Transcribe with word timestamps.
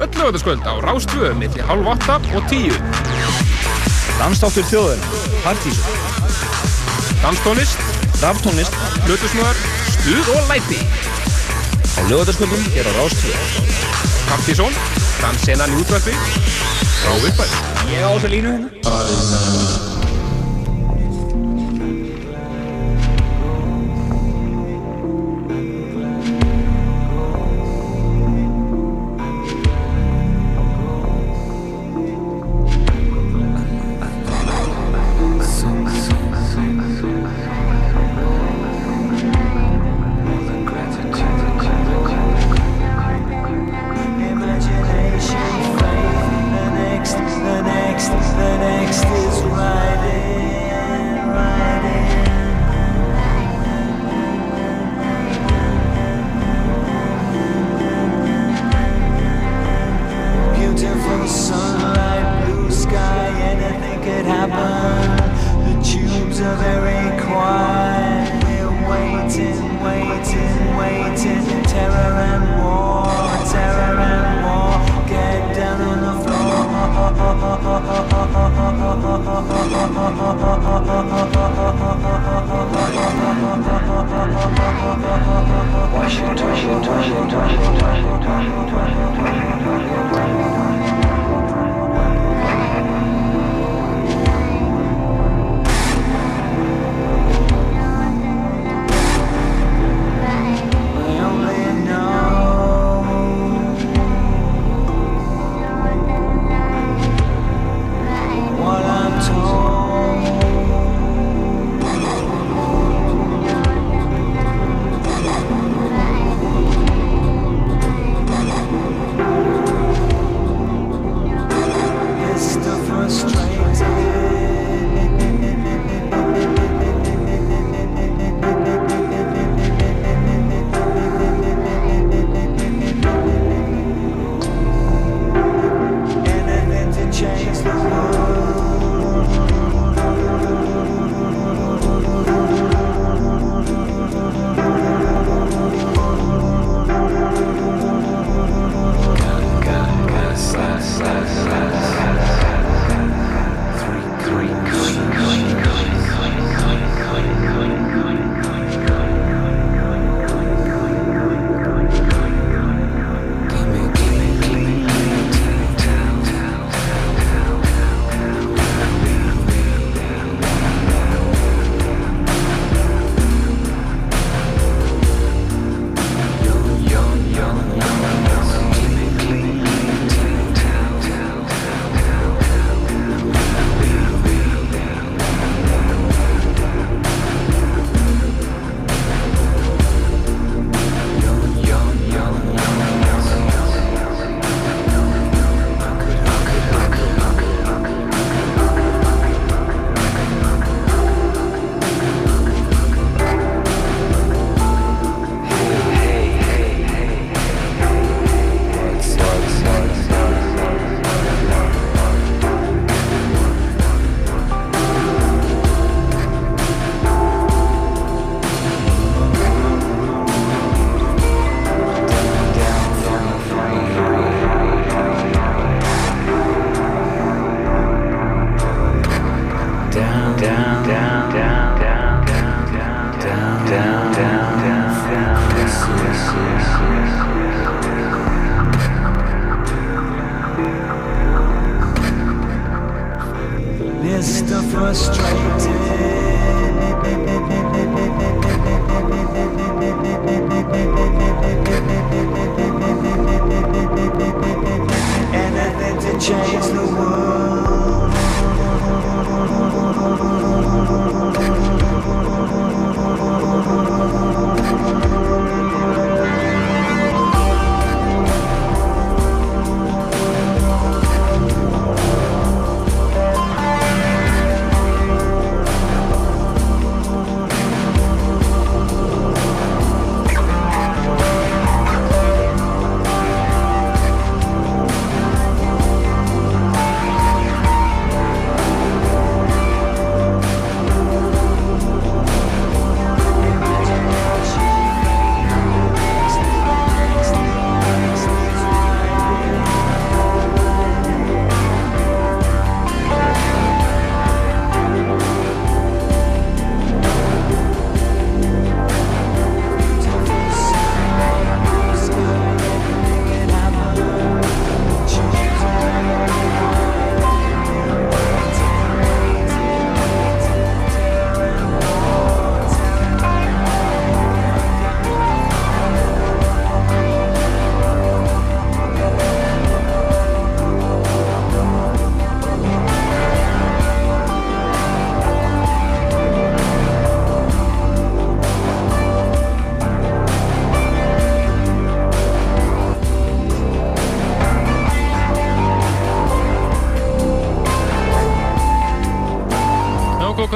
Öll 0.00 0.08
lögataskvöld 0.18 0.60
á 0.64 0.72
Rástvö 0.80 1.34
millir 1.34 1.62
halv 1.62 1.86
8 1.86 2.20
og 2.34 2.42
10. 2.48 2.72
Dansdáttur 4.18 4.64
þjóðurinn, 4.70 5.04
Partíson, 5.44 5.98
Danstónist, 7.22 7.78
Raftónlist 8.20 8.72
Hlutusnöðar, 9.06 9.56
Stuð 9.92 10.30
og 10.36 10.48
Læti. 10.48 10.80
á 11.96 12.00
lögataskvöldum 12.08 12.64
hér 12.72 12.86
á 12.88 12.92
Rástvö. 13.00 13.32
Partíson, 14.28 14.72
Dansenan 15.20 15.72
í 15.72 15.80
útvarpi, 15.80 16.16
frá 17.02 17.12
uppæð. 17.28 17.52
Ég 17.92 18.00
á 18.04 18.10
þessa 18.16 18.28
línu 18.32 18.48
hérna. 18.52 19.95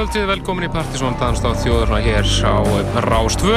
Kvöldið, 0.01 0.23
velkomin 0.31 0.65
í 0.65 0.69
Partisón 0.73 1.13
Danst 1.19 1.43
á 1.45 1.53
þjóðurna 1.61 1.99
hér 2.01 2.25
á 2.25 2.57
Rás 3.05 3.35
2 3.37 3.51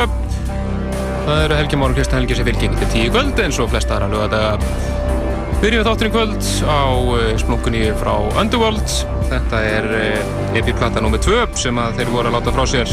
Það 1.24 1.38
eru 1.40 1.56
Helgi 1.56 1.78
Máru 1.80 1.96
Kristján 1.96 2.20
Helgi 2.20 2.36
sem 2.36 2.44
fylgir 2.44 2.74
til 2.82 2.88
tíu 2.92 3.12
kvöld 3.14 3.40
eins 3.40 3.56
og 3.64 3.70
flesta 3.72 3.96
aðra 3.96 4.10
lögadaga 4.12 4.58
Byrjum 5.62 5.80
við 5.80 5.88
þátturinn 5.88 6.12
kvöld 6.12 6.50
á 6.68 6.84
eh, 7.16 7.30
splunkunni 7.40 7.80
frá 7.96 8.12
Underworld. 8.42 8.84
Þetta 9.30 9.62
er 9.70 9.88
epiplata 10.60 11.00
nr. 11.00 11.16
2 11.24 11.46
sem 11.62 11.80
þeir 11.96 12.12
voru 12.12 12.28
að 12.28 12.36
láta 12.36 12.52
frá 12.58 12.68
sér 12.74 12.92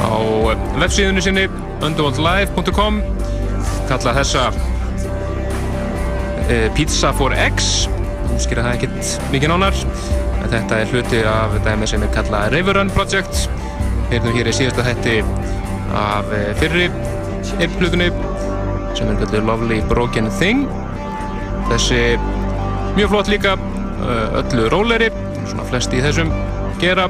á 0.00 0.16
eh, 0.16 0.66
websíðunni 0.80 1.28
sinni 1.28 1.48
underworldlive.com 1.84 3.02
kalla 3.90 4.16
þessa 4.22 4.46
eh, 6.48 6.70
Pizza 6.72 7.12
for 7.20 7.36
X. 7.36 7.84
Skýra 8.40 8.64
það 8.64 8.78
ekkert 8.78 9.34
mikið 9.34 9.52
nánar 9.52 9.84
en 10.46 10.52
þetta 10.52 10.78
er 10.78 10.90
hluti 10.92 11.20
af 11.26 11.54
dæmi 11.64 11.88
sem 11.90 12.02
er 12.06 12.10
kallað 12.14 12.52
Riverrun 12.54 12.90
Project. 12.94 13.46
Erum 14.14 14.34
hér 14.36 14.46
í 14.46 14.54
síðasta 14.54 14.84
hætti 14.86 15.16
af 15.98 16.28
eh, 16.34 16.52
fyrri 16.60 16.86
epplutunni 17.64 18.12
sem 18.94 19.10
er 19.10 19.18
kallið 19.24 19.48
Lovely 19.48 19.80
Broken 19.90 20.30
Thing. 20.38 20.66
Þessi 21.66 22.00
mjög 22.94 23.10
flott 23.14 23.30
líka 23.32 23.56
eh, 23.56 24.38
öllu 24.42 24.68
róleri 24.70 25.10
svona 25.48 25.66
flest 25.72 25.96
í 25.96 26.02
þessum 26.04 26.30
gera. 26.82 27.08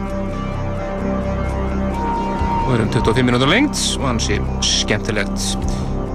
Og 2.64 2.72
erum 2.78 2.88
25 2.94 3.28
minútur 3.28 3.52
lengt 3.52 3.84
og 4.00 4.08
hans 4.08 4.30
er 4.32 4.40
skemmtilegt 4.64 5.52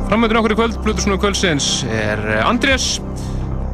framöndun 0.10 0.42
okkur 0.42 0.52
í 0.52 0.56
kvöld, 0.60 0.82
Blutusnúi 0.84 1.22
kvöldsins 1.22 1.86
er 1.88 2.20
eh, 2.34 2.42
Andrés 2.44 2.98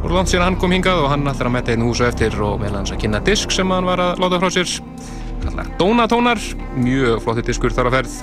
og 0.08 0.16
langt 0.16 0.30
síðan 0.32 0.46
hann 0.46 0.56
kom 0.60 0.72
hingað 0.72 1.02
og 1.04 1.10
hann 1.12 1.28
ætlar 1.28 1.50
að 1.50 1.54
metta 1.58 1.74
einn 1.74 1.84
húsu 1.84 2.06
eftir 2.08 2.36
og 2.40 2.62
meðal 2.62 2.80
hans 2.80 2.94
að 2.96 3.02
kynna 3.02 3.20
disk 3.28 3.52
sem 3.52 3.72
hann 3.74 3.88
var 3.88 4.00
að 4.00 4.22
láta 4.24 4.40
frá 4.40 4.52
sér. 4.56 4.70
Kallar 5.44 5.68
Donatónar 5.80 6.40
mjög 6.80 7.24
flotti 7.26 7.44
diskur 7.50 7.76
þar 7.76 7.90
að 7.90 7.98
ferð. 7.98 8.16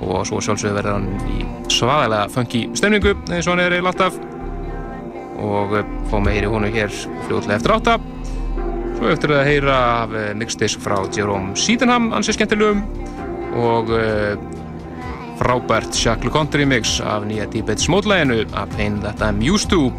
Og 0.00 0.22
svo 0.28 0.40
sjálfsögur 0.40 0.78
verður 0.78 0.96
hann 0.96 1.10
í 1.28 1.44
svaðilega 1.72 2.32
funky 2.32 2.62
stemningu 2.78 3.12
eins 3.28 3.44
og 3.44 3.52
hann 3.52 3.64
er 3.66 3.76
eiginlega 3.76 3.92
alltaf. 3.92 4.16
Og 5.44 5.76
fá 6.08 6.16
með 6.24 6.38
heyri 6.38 6.52
honu 6.54 6.72
hér 6.72 6.96
fljóðlega 7.26 7.58
eftir 7.58 7.76
átta. 7.76 7.98
Svo 8.96 9.12
eftir 9.12 9.36
að 9.36 9.46
heyra 9.50 9.78
af 10.00 10.18
mixdisk 10.40 10.80
frá 10.84 10.98
Jerome 11.12 11.52
Sydenham 11.52 12.14
ansið 12.16 12.40
skemmtilegum. 12.40 12.86
Og 13.60 13.92
frábært 15.40 15.96
Shackle 15.96 16.32
Country 16.32 16.64
mix 16.68 17.00
af 17.04 17.28
nýja 17.28 17.48
Deep 17.52 17.68
Edge 17.72 17.92
mótlæginu 17.92 18.46
A 18.56 18.64
Pain 18.72 19.02
That 19.04 19.20
I'm 19.20 19.44
Used 19.44 19.68
To 19.74 19.90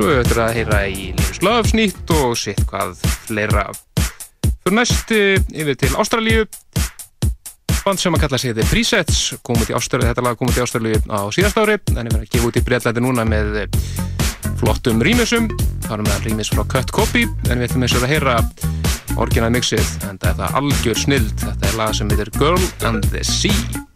Svo 0.00 0.06
við 0.08 0.16
höfum 0.16 0.38
að 0.40 0.54
heyra 0.56 0.76
í 0.88 1.02
Lífus 1.12 1.38
Loves 1.44 1.74
nýtt 1.76 2.10
og 2.16 2.30
sitt 2.40 2.60
hvað 2.70 2.94
fleira. 3.26 3.66
Fyrir 4.62 4.72
næst 4.78 5.10
yfir 5.12 5.76
til 5.76 5.90
Ástralíu, 6.00 6.46
band 7.82 8.00
sem 8.00 8.16
að 8.16 8.22
kalla 8.22 8.40
sig 8.40 8.54
The 8.56 8.64
Presets, 8.70 9.18
komið 9.44 9.68
til 9.68 9.76
Ástralíu, 9.76 10.08
þetta 10.08 10.24
lag 10.24 10.40
komið 10.40 10.56
til 10.56 10.64
Ástralíu 10.64 11.02
á 11.04 11.20
síðast 11.36 11.60
ári, 11.60 11.76
en 11.92 12.08
ég 12.08 12.16
verði 12.16 12.30
að 12.30 12.32
gefa 12.32 12.48
út 12.48 12.56
í 12.56 12.64
breytlæti 12.70 13.04
núna 13.04 13.28
með 13.28 13.60
flottum 14.62 15.04
rýmisum, 15.04 15.52
það 15.84 15.98
er 15.98 16.06
með 16.08 16.26
rýmis 16.30 16.54
frá 16.54 16.64
Cut 16.78 16.96
Copy, 16.96 17.26
en 17.50 17.60
við 17.60 17.68
ætlum 17.68 17.84
eins 17.84 17.98
og 18.00 18.08
að 18.08 18.14
heyra 18.14 18.40
orginal 19.20 19.52
mixið, 19.52 19.84
en 20.08 20.16
það 20.16 20.32
er 20.32 20.40
það 20.40 20.58
algjör 20.62 21.04
snild, 21.04 21.36
þetta 21.44 21.74
er 21.74 21.78
lag 21.84 21.92
sem 22.00 22.16
heitir 22.16 22.32
Girl 22.40 22.68
and 22.88 23.12
the 23.12 23.20
Sea. 23.20 23.89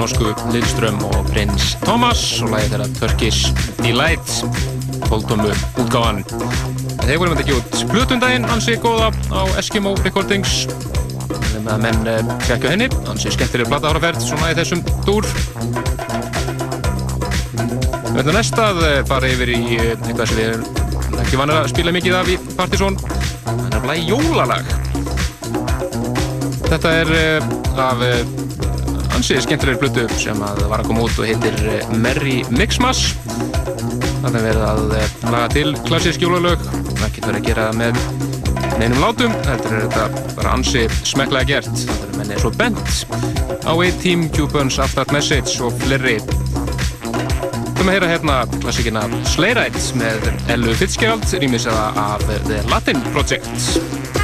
Norsku 0.00 0.30
Lillström 0.54 0.96
og 1.04 1.26
prins 1.28 1.74
Thomas 1.84 2.20
og 2.40 2.54
lagið 2.54 2.70
þeirra 2.72 2.86
Turkish 2.96 3.50
Delight, 3.82 4.30
fólkdómu 5.10 5.50
útgáðan. 5.82 6.22
Þeir 7.02 7.18
voru 7.20 7.34
með 7.34 7.42
ekki 7.42 7.56
út 7.58 7.76
blutundaginn, 7.90 8.46
hansi 8.48 8.78
góða 8.80 9.10
á 9.28 9.44
Eskimo 9.60 9.92
Recordings. 10.00 10.64
Með 11.60 11.70
að 11.74 11.84
menn 11.84 12.00
kekja 12.46 12.72
henni, 12.72 12.88
hansi 13.04 13.34
skemmtileg 13.34 13.68
platta 13.68 13.92
áraferð 13.92 14.24
svona 14.24 14.54
í 14.54 14.56
þessum 14.56 14.80
dúr. 15.04 15.28
Við 18.08 18.20
ætlum 18.24 18.36
næst 18.38 18.56
að 18.64 18.82
fara 19.10 19.32
yfir 19.36 19.52
í 19.52 19.62
eitthvað 19.84 20.28
sem 20.32 20.40
við 20.40 20.46
erum 20.48 21.20
ekki 21.20 21.40
vanið 21.44 21.60
að 21.60 21.72
spila 21.74 21.96
mikið 21.98 22.20
af 22.22 22.26
í 22.32 22.40
Partizón. 22.56 22.96
Það 23.44 23.64
er 23.66 23.72
nefnilega 23.76 24.08
jólalag. 24.14 24.64
Þetta 26.70 26.88
er 27.02 27.08
af 27.90 27.98
ansið 29.20 29.42
skemmtilegur 29.44 29.80
blötu 29.82 30.16
sem 30.16 30.38
að 30.40 30.62
var 30.70 30.80
að 30.80 30.86
koma 30.88 31.02
út 31.04 31.18
og 31.20 31.26
heitir 31.28 31.56
Merry 32.00 32.38
Mixmas. 32.54 33.02
Þannig 34.22 34.38
að 34.38 34.46
verða 34.46 34.68
að 34.70 34.94
laga 35.26 35.50
til 35.52 35.72
klassísk 35.84 36.24
jólalög. 36.24 36.62
Það 36.70 37.12
getur 37.16 37.28
verið 37.28 37.40
að 37.40 37.48
gera 37.50 37.66
með 37.76 37.98
neinum 38.80 39.02
látum. 39.02 39.34
Þetta 39.44 39.74
er 39.74 39.84
þetta 39.84 40.22
bara 40.38 40.54
ansið 40.56 40.96
smekklega 41.10 41.50
gert. 41.50 41.82
Það 41.82 42.06
er 42.06 42.16
mennið 42.16 42.40
svo 42.46 42.52
bent 42.62 42.94
á 43.68 43.72
A-Team, 43.74 44.24
Q-Buns, 44.32 44.80
Aftart 44.80 45.12
Message 45.12 45.60
og 45.66 45.76
fleiri. 45.84 46.16
Þú 46.24 47.84
maður 47.84 47.90
að 47.90 47.92
heyra 47.98 48.10
hérna 48.14 48.40
klassíkina 48.56 49.04
Sleyrite 49.34 49.84
með 50.00 50.30
Ellu 50.56 50.78
Fitzgerald 50.80 51.28
rýmisaða 51.44 51.90
af 52.06 52.24
The 52.48 52.64
Latin 52.72 53.04
Project 53.12 54.19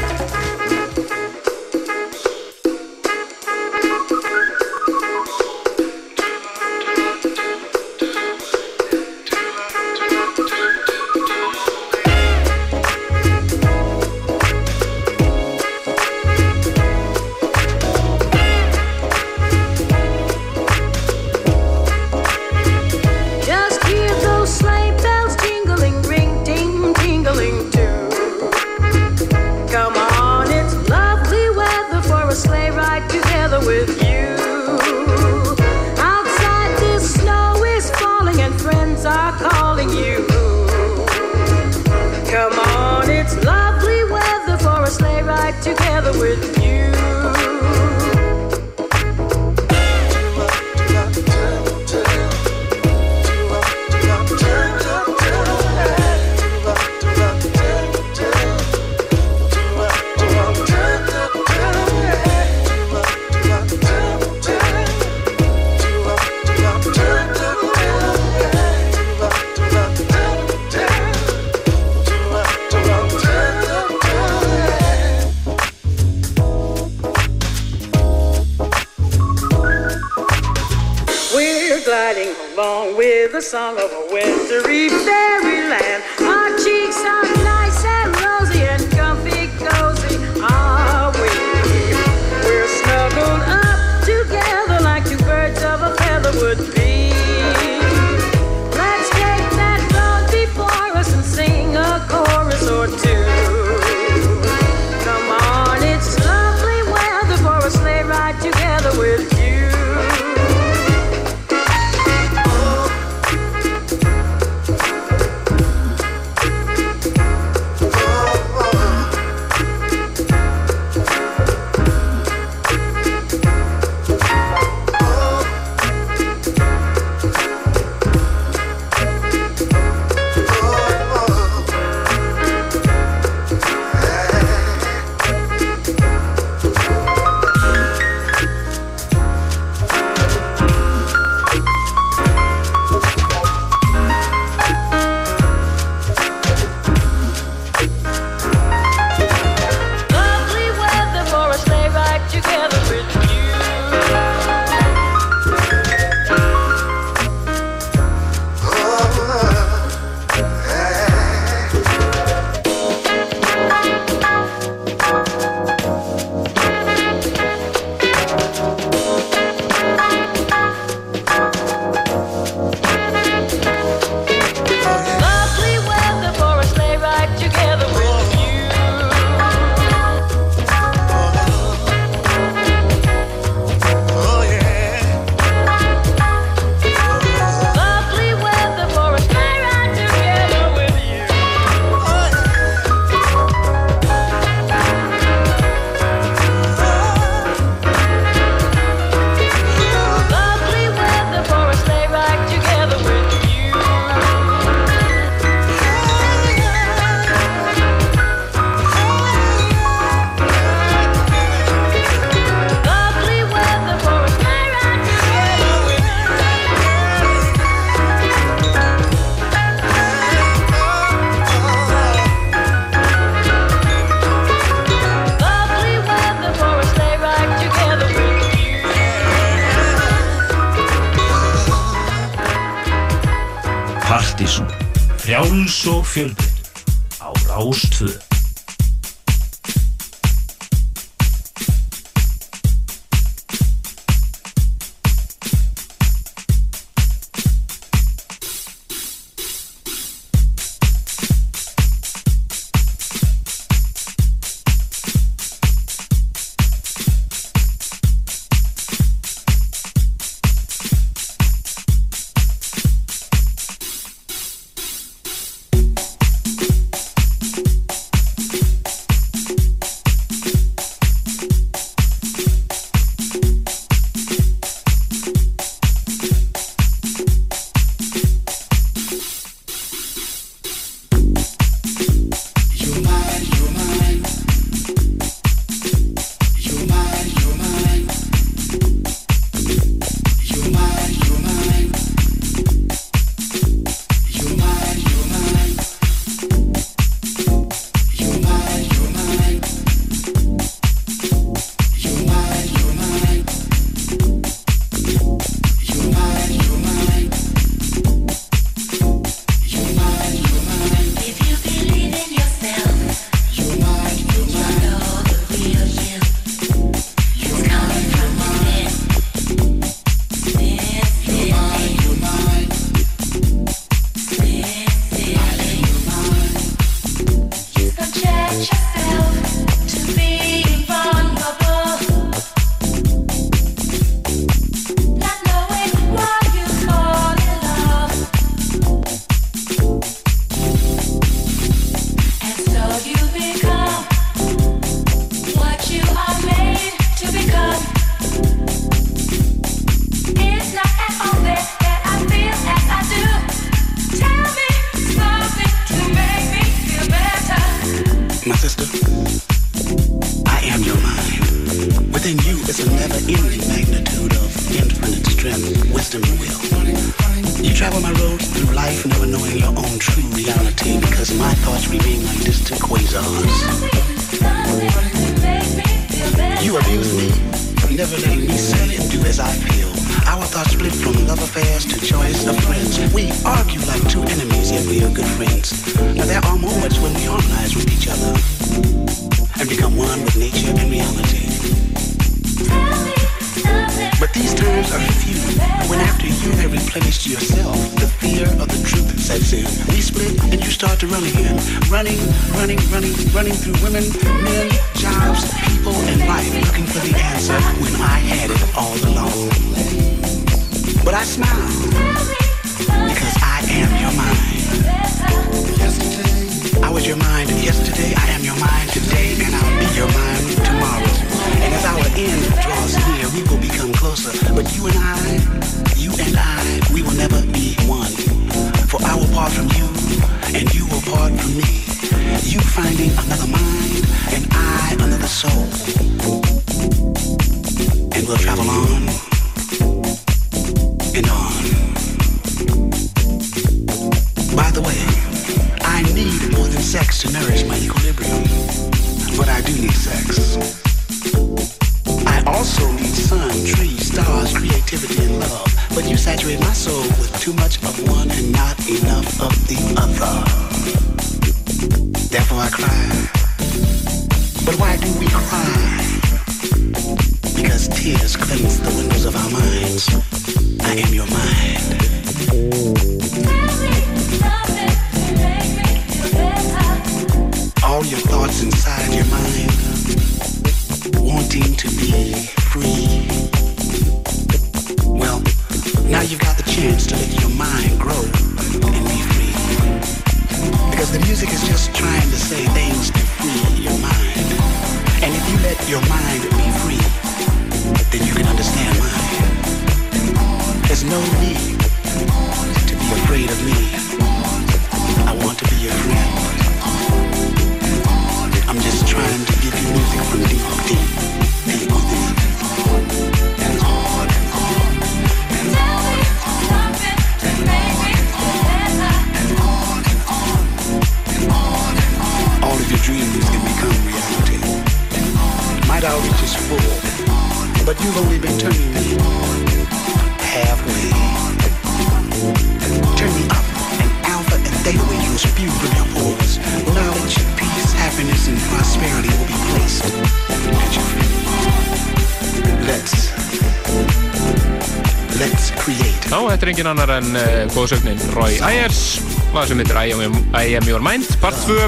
engin 546.77 546.91
annar 546.91 547.09
en 547.15 547.29
uh, 547.33 547.45
góðsögnin 547.73 548.19
Roy 548.35 548.59
Ayers, 548.61 549.23
lag 549.55 549.65
sem 549.65 549.79
heitir 549.81 549.97
I 549.97 550.11
am, 550.13 550.35
I 550.53 550.75
am 550.77 550.85
Your 550.85 551.01
Mind, 551.01 551.25
part 551.41 551.57
2 551.65 551.79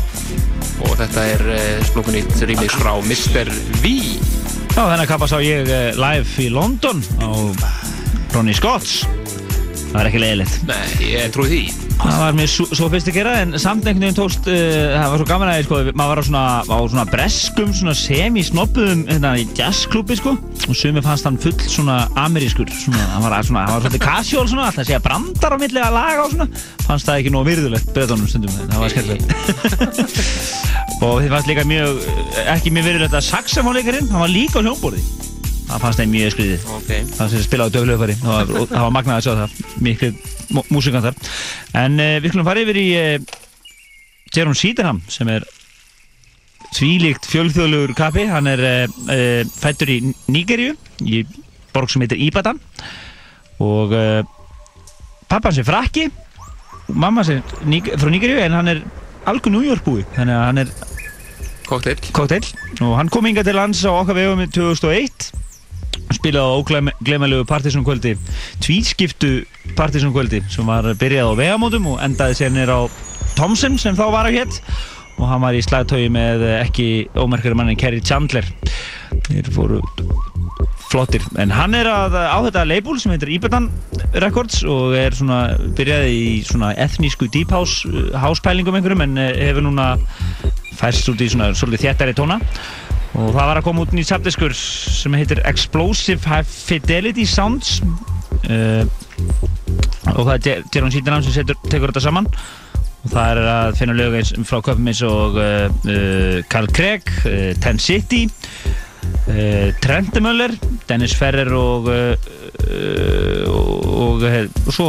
og 0.87 0.95
þetta 0.97 1.25
er 1.35 1.43
uh, 1.45 1.59
splunkunýtt 1.91 2.39
remix 2.49 2.73
frá 2.81 2.95
Mr. 3.05 3.51
V 3.83 3.91
Já, 4.73 4.79
þennan 4.79 5.11
kappa 5.11 5.29
sá 5.29 5.37
ég 5.45 5.69
eh, 5.69 5.91
live 5.93 6.41
í 6.41 6.49
London 6.55 7.05
á 7.21 7.29
Ronnie 8.33 8.57
Scotts. 8.57 9.03
Það 9.91 9.97
var 9.99 10.09
ekki 10.09 10.23
leiðilegt. 10.23 10.57
Nei, 10.71 10.89
ég 11.11 11.33
trúi 11.35 11.49
því 11.51 11.61
Það 11.99 12.19
var 12.23 12.39
mér 12.39 12.51
svo, 12.53 12.69
svo 12.73 12.89
fyrst 12.93 13.11
að 13.11 13.19
gera 13.19 13.37
en 13.43 13.57
samt 13.61 13.85
einhvern 13.85 14.07
veginn 14.07 14.21
tókst, 14.23 14.49
uh, 14.49 14.95
það 14.95 15.13
var 15.13 15.21
svo 15.21 15.29
gaman 15.35 15.53
að 15.53 15.67
sko, 15.69 15.83
maður 15.91 16.15
var 16.15 16.23
á 16.25 16.29
svona, 16.31 16.47
á 16.65 16.79
svona 16.95 17.07
breskum, 17.13 17.77
svona 17.77 17.97
semi-snoppuðum 18.07 19.05
hérna 19.11 19.37
í 19.37 19.45
jazzklubbi 19.59 20.17
sko 20.17 20.39
og 20.69 20.77
sumi 20.77 21.01
fannst 21.05 21.25
hann 21.25 21.39
full 21.41 21.55
svona 21.65 21.97
amerískur, 22.21 22.69
svona, 22.73 23.05
hann 23.15 23.25
var 23.25 23.37
svona, 23.47 23.65
hann 23.67 23.79
var 23.79 23.85
svolítið 23.87 24.03
casual 24.05 24.49
svona, 24.51 24.67
alltaf 24.69 24.83
að 24.85 24.91
segja 24.91 25.03
brandar 25.05 25.57
á 25.57 25.59
milli 25.63 25.81
að 25.83 25.97
laga 25.97 26.25
og 26.27 26.35
svona, 26.35 26.49
fannst 26.85 27.09
það 27.09 27.23
ekki 27.23 27.33
nóg 27.35 27.47
virðulegt 27.49 27.93
breyðunum 27.97 28.29
stundum, 28.29 28.59
það 28.59 28.83
var 28.83 28.95
skemmtilegt. 28.95 29.27
og 31.09 31.15
þið 31.23 31.33
fannst 31.35 31.51
líka 31.53 31.65
mjög, 31.73 32.03
ekki 32.57 32.75
mjög 32.77 32.89
virðulegt 32.91 33.19
að 33.19 33.27
saxofónleikarinn, 33.31 34.13
hann 34.13 34.25
var 34.25 34.33
líka 34.35 34.61
á 34.61 34.65
hljómborði. 34.65 35.05
Það 35.69 35.83
fannst 35.85 36.01
þeim 36.01 36.13
mjög 36.15 36.31
skriðið. 36.33 36.69
Ok, 36.77 36.93
Það 37.13 37.33
sem 37.33 37.43
spilaði 37.45 37.75
döflöfari 37.77 38.15
það 38.23 38.37
var, 38.39 38.53
það 38.71 38.85
var 38.87 38.95
magnað 38.97 39.19
að 39.19 39.27
sjá 39.27 39.33
það 39.37 39.83
miklu 39.85 40.63
músikantar 40.73 41.19
en 41.77 42.01
uh, 42.01 42.15
við 42.23 42.33
skulum 42.33 42.49
fara 42.49 42.63
yfir 42.65 42.79
í 42.81 42.87
uh, 42.97 43.37
Jerome 44.33 44.57
Cedarham 44.57 45.03
sem 45.13 45.29
er 45.33 45.45
tvílíkt 46.79 47.27
fjölþjóðlugur 47.29 47.95
kappi. 47.99 48.29
Hann 48.31 48.51
er 48.51 48.63
uh, 48.63 48.97
uh, 49.11 49.43
fættur 49.59 49.91
í 49.93 49.99
Nígerju 50.31 50.77
í 51.05 51.25
borg 51.75 51.91
sem 51.93 52.05
heitir 52.05 52.23
Ibadan. 52.29 52.61
Og 53.63 53.95
uh, 53.95 54.23
pappa 55.29 55.51
hans 55.51 55.61
er 55.61 55.69
frakki 55.69 56.09
mamma 56.89 57.21
hans 57.21 57.35
er 57.35 57.67
Nig 57.69 57.91
frá 58.01 58.13
Nígerju 58.13 58.39
en 58.45 58.57
hann 58.57 58.73
er 58.73 58.85
algjör 59.29 59.53
New 59.53 59.67
York 59.67 59.85
búi. 59.85 60.07
Þannig 60.17 60.39
að 60.39 60.47
hann 60.47 60.63
er 60.65 60.73
kokteil 61.69 61.99
kokteil 62.17 62.47
og 62.81 62.95
hann 62.97 63.11
kom 63.13 63.27
hinga 63.29 63.45
til 63.45 63.59
lands 63.59 63.83
á 63.85 63.93
okkar 63.93 64.17
vegum 64.17 64.41
í 64.41 64.49
2001 64.49 65.29
spilaði 66.17 66.41
á 66.41 66.57
óglemalegu 66.57 67.45
partysónkvöldi 67.49 68.15
tvískiptu 68.65 69.33
partysónkvöldi 69.77 70.41
sem 70.49 70.69
var 70.69 70.89
byrjað 71.01 71.35
á 71.37 71.41
vegamótum 71.43 71.91
og 71.93 72.01
endaði 72.05 72.39
sér 72.39 72.55
nýr 72.55 72.73
á 72.73 72.81
Thompson 73.37 73.77
sem 73.81 73.99
þá 73.99 74.07
var 74.15 74.29
á 74.29 74.33
hétt 74.33 74.63
og 75.19 75.27
hann 75.27 75.43
var 75.43 75.57
í 75.57 75.63
slagtögi 75.65 76.09
með 76.15 76.45
ekki 76.61 76.89
ómerkari 77.19 77.59
manni 77.59 77.77
Kerry 77.79 78.01
Chandler. 78.05 78.47
Þeir 79.29 79.51
fóru 79.55 79.81
flottir. 80.89 81.25
En 81.41 81.53
hann 81.53 81.77
er 81.77 81.89
að, 81.91 82.17
á 82.17 82.39
þetta 82.47 82.65
label 82.69 82.99
sem 83.01 83.13
heitir 83.13 83.33
Ibadan 83.35 83.69
Records 84.23 84.63
og 84.69 84.95
er 84.97 85.17
svona 85.17 85.41
byrjaði 85.77 86.13
í 86.15 86.29
svona 86.49 86.73
etnísku 86.81 87.29
deep 87.33 87.53
house 87.53 87.89
house 88.17 88.43
pælingum 88.45 88.79
einhverjum 88.79 89.05
en 89.05 89.19
eh, 89.21 89.35
hefur 89.49 89.67
núna 89.67 89.91
færst 90.79 91.11
út 91.13 91.21
í 91.21 91.29
svona 91.33 91.51
svolítið 91.59 91.91
þéttari 91.91 92.17
tóna. 92.17 92.39
Og 93.19 93.33
það 93.35 93.51
var 93.51 93.59
að 93.61 93.67
koma 93.67 93.85
út 93.85 93.95
nýtt 93.97 94.13
sapdiskur 94.13 94.55
sem 94.55 95.17
heitir 95.19 95.43
Explosive 95.49 96.23
High 96.29 96.47
Fidelity 96.47 97.27
Sounds. 97.27 97.81
Uh, 98.49 98.85
og 100.15 100.23
það 100.29 100.35
er 100.53 100.63
Jerome 100.73 100.93
Cedarham 100.95 101.25
sem 101.27 101.35
setur, 101.35 101.59
tekur 101.67 101.91
þetta 101.91 102.05
saman 102.05 102.29
og 103.05 103.13
það 103.13 103.31
er 103.31 103.41
að 103.53 103.77
finna 103.79 103.97
lög 103.97 104.19
eins 104.19 104.35
frá 104.49 104.61
köpum 104.65 104.91
eins 104.91 105.03
og 105.07 105.39
uh, 105.39 105.67
uh, 105.87 106.39
Carl 106.51 106.69
Craig, 106.75 107.13
uh, 107.25 107.53
Ten 107.63 107.79
City 107.83 108.25
uh, 108.27 109.69
Trent 109.83 110.19
Möller 110.25 110.55
Dennis 110.89 111.17
Ferrer 111.19 111.53
og 111.55 111.93
og, 113.49 113.85
og, 113.87 114.25
og 114.25 114.73
svo 114.75 114.89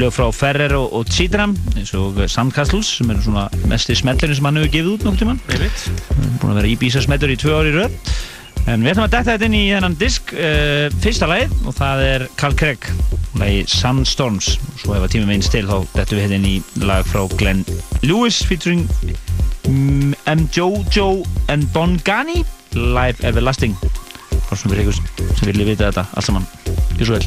lög 0.00 0.12
frá 0.12 0.26
Ferrer 0.34 0.74
og, 0.76 0.90
og 0.98 1.10
Chitram 1.12 1.54
eins 1.76 1.94
og 1.96 2.18
Sandcastles 2.30 2.90
sem 2.98 3.10
eru 3.14 3.22
svona 3.24 3.46
mesti 3.70 3.96
smellurinn 3.96 4.36
sem 4.36 4.48
hann 4.48 4.58
hefur 4.60 4.72
gefið 4.74 4.92
út 4.96 5.06
nokkuð 5.06 5.22
tíman 5.22 5.42
Einmitt. 5.54 5.84
búin 6.42 6.54
að 6.54 6.60
vera 6.60 6.72
Ibiza 6.72 7.04
smellur 7.04 7.32
í 7.32 7.38
tvö 7.40 7.54
ári 7.60 7.72
í 7.72 7.76
röð 7.78 7.98
en 8.70 8.84
við 8.84 8.94
ætlum 8.94 9.06
að 9.06 9.14
detta 9.14 9.34
þetta 9.34 9.48
inn 9.48 9.56
í 9.58 9.64
þennan 9.72 9.96
disk 10.00 10.32
uh, 10.36 10.86
fyrsta 11.04 11.28
lagið 11.30 11.54
og 11.68 11.76
það 11.76 12.04
er 12.08 12.26
Carl 12.40 12.56
Craig 12.58 12.88
lagi 13.40 13.64
Sandstorms. 13.70 14.54
Svo 14.80 14.94
ef 14.96 15.04
að 15.04 15.12
tíma 15.16 15.30
meins 15.32 15.50
til 15.52 15.64
þá 15.68 15.76
dettum 15.94 16.18
við 16.18 16.24
hérna 16.24 16.38
inn 16.40 16.48
í 16.48 16.84
lag 16.86 17.06
frá 17.08 17.24
Glenn 17.38 17.64
Lewis 18.06 18.40
featuring 18.46 18.86
M. 19.66 20.48
Jojo 20.54 21.24
and 21.48 21.68
Don 21.76 21.98
Gani 22.04 22.44
Live 22.74 23.24
Everlasting. 23.26 23.76
Sem 24.54 24.70
vilja 24.70 25.66
vita 25.66 25.88
þetta 25.88 26.04
allt 26.14 26.28
saman, 26.28 26.46
gjör 26.98 27.06
svo 27.08 27.18
vel 27.18 27.26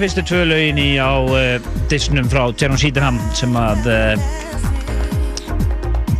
fyrstu 0.00 0.22
tvö 0.26 0.44
lögin 0.48 0.78
í 0.80 0.90
á 0.96 1.12
uh, 1.20 1.72
disnum 1.90 2.28
frá 2.30 2.46
Jerome 2.54 2.80
Cedarham 2.80 3.18
sem 3.36 3.52
að 3.58 3.88
uh, 3.90 4.14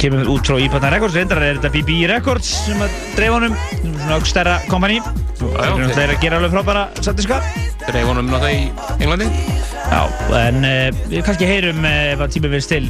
kemur 0.01 0.29
út 0.35 0.49
frá 0.49 0.59
Ípatan 0.61 0.93
Records. 0.95 1.17
Reyndar 1.17 1.41
er 1.45 1.59
þetta 1.59 1.73
BB 1.75 2.03
Records 2.11 2.51
sem 2.67 2.81
að 2.85 2.95
dreif 3.17 3.35
honum. 3.37 3.57
Svona 3.81 4.19
aukstæra 4.19 4.59
kompani. 4.69 5.01
Og 5.41 5.57
já, 5.57 5.73
þeir 5.95 6.03
eru 6.05 6.17
að 6.19 6.25
gera 6.27 6.41
alveg 6.41 6.53
frábæra 6.53 6.83
sattiska 7.01 7.39
Dreif 7.87 8.09
honum 8.11 8.29
náttúrulega 8.29 8.59
í 8.59 8.99
Englandi. 9.01 9.31
Já, 9.89 10.03
en 10.43 10.61
uh, 10.69 11.05
við 11.09 11.25
kannski 11.29 11.49
heyrum 11.49 11.89
ef 11.89 12.25
að 12.27 12.37
tíma 12.37 12.53
vilst 12.53 12.75
til 12.75 12.85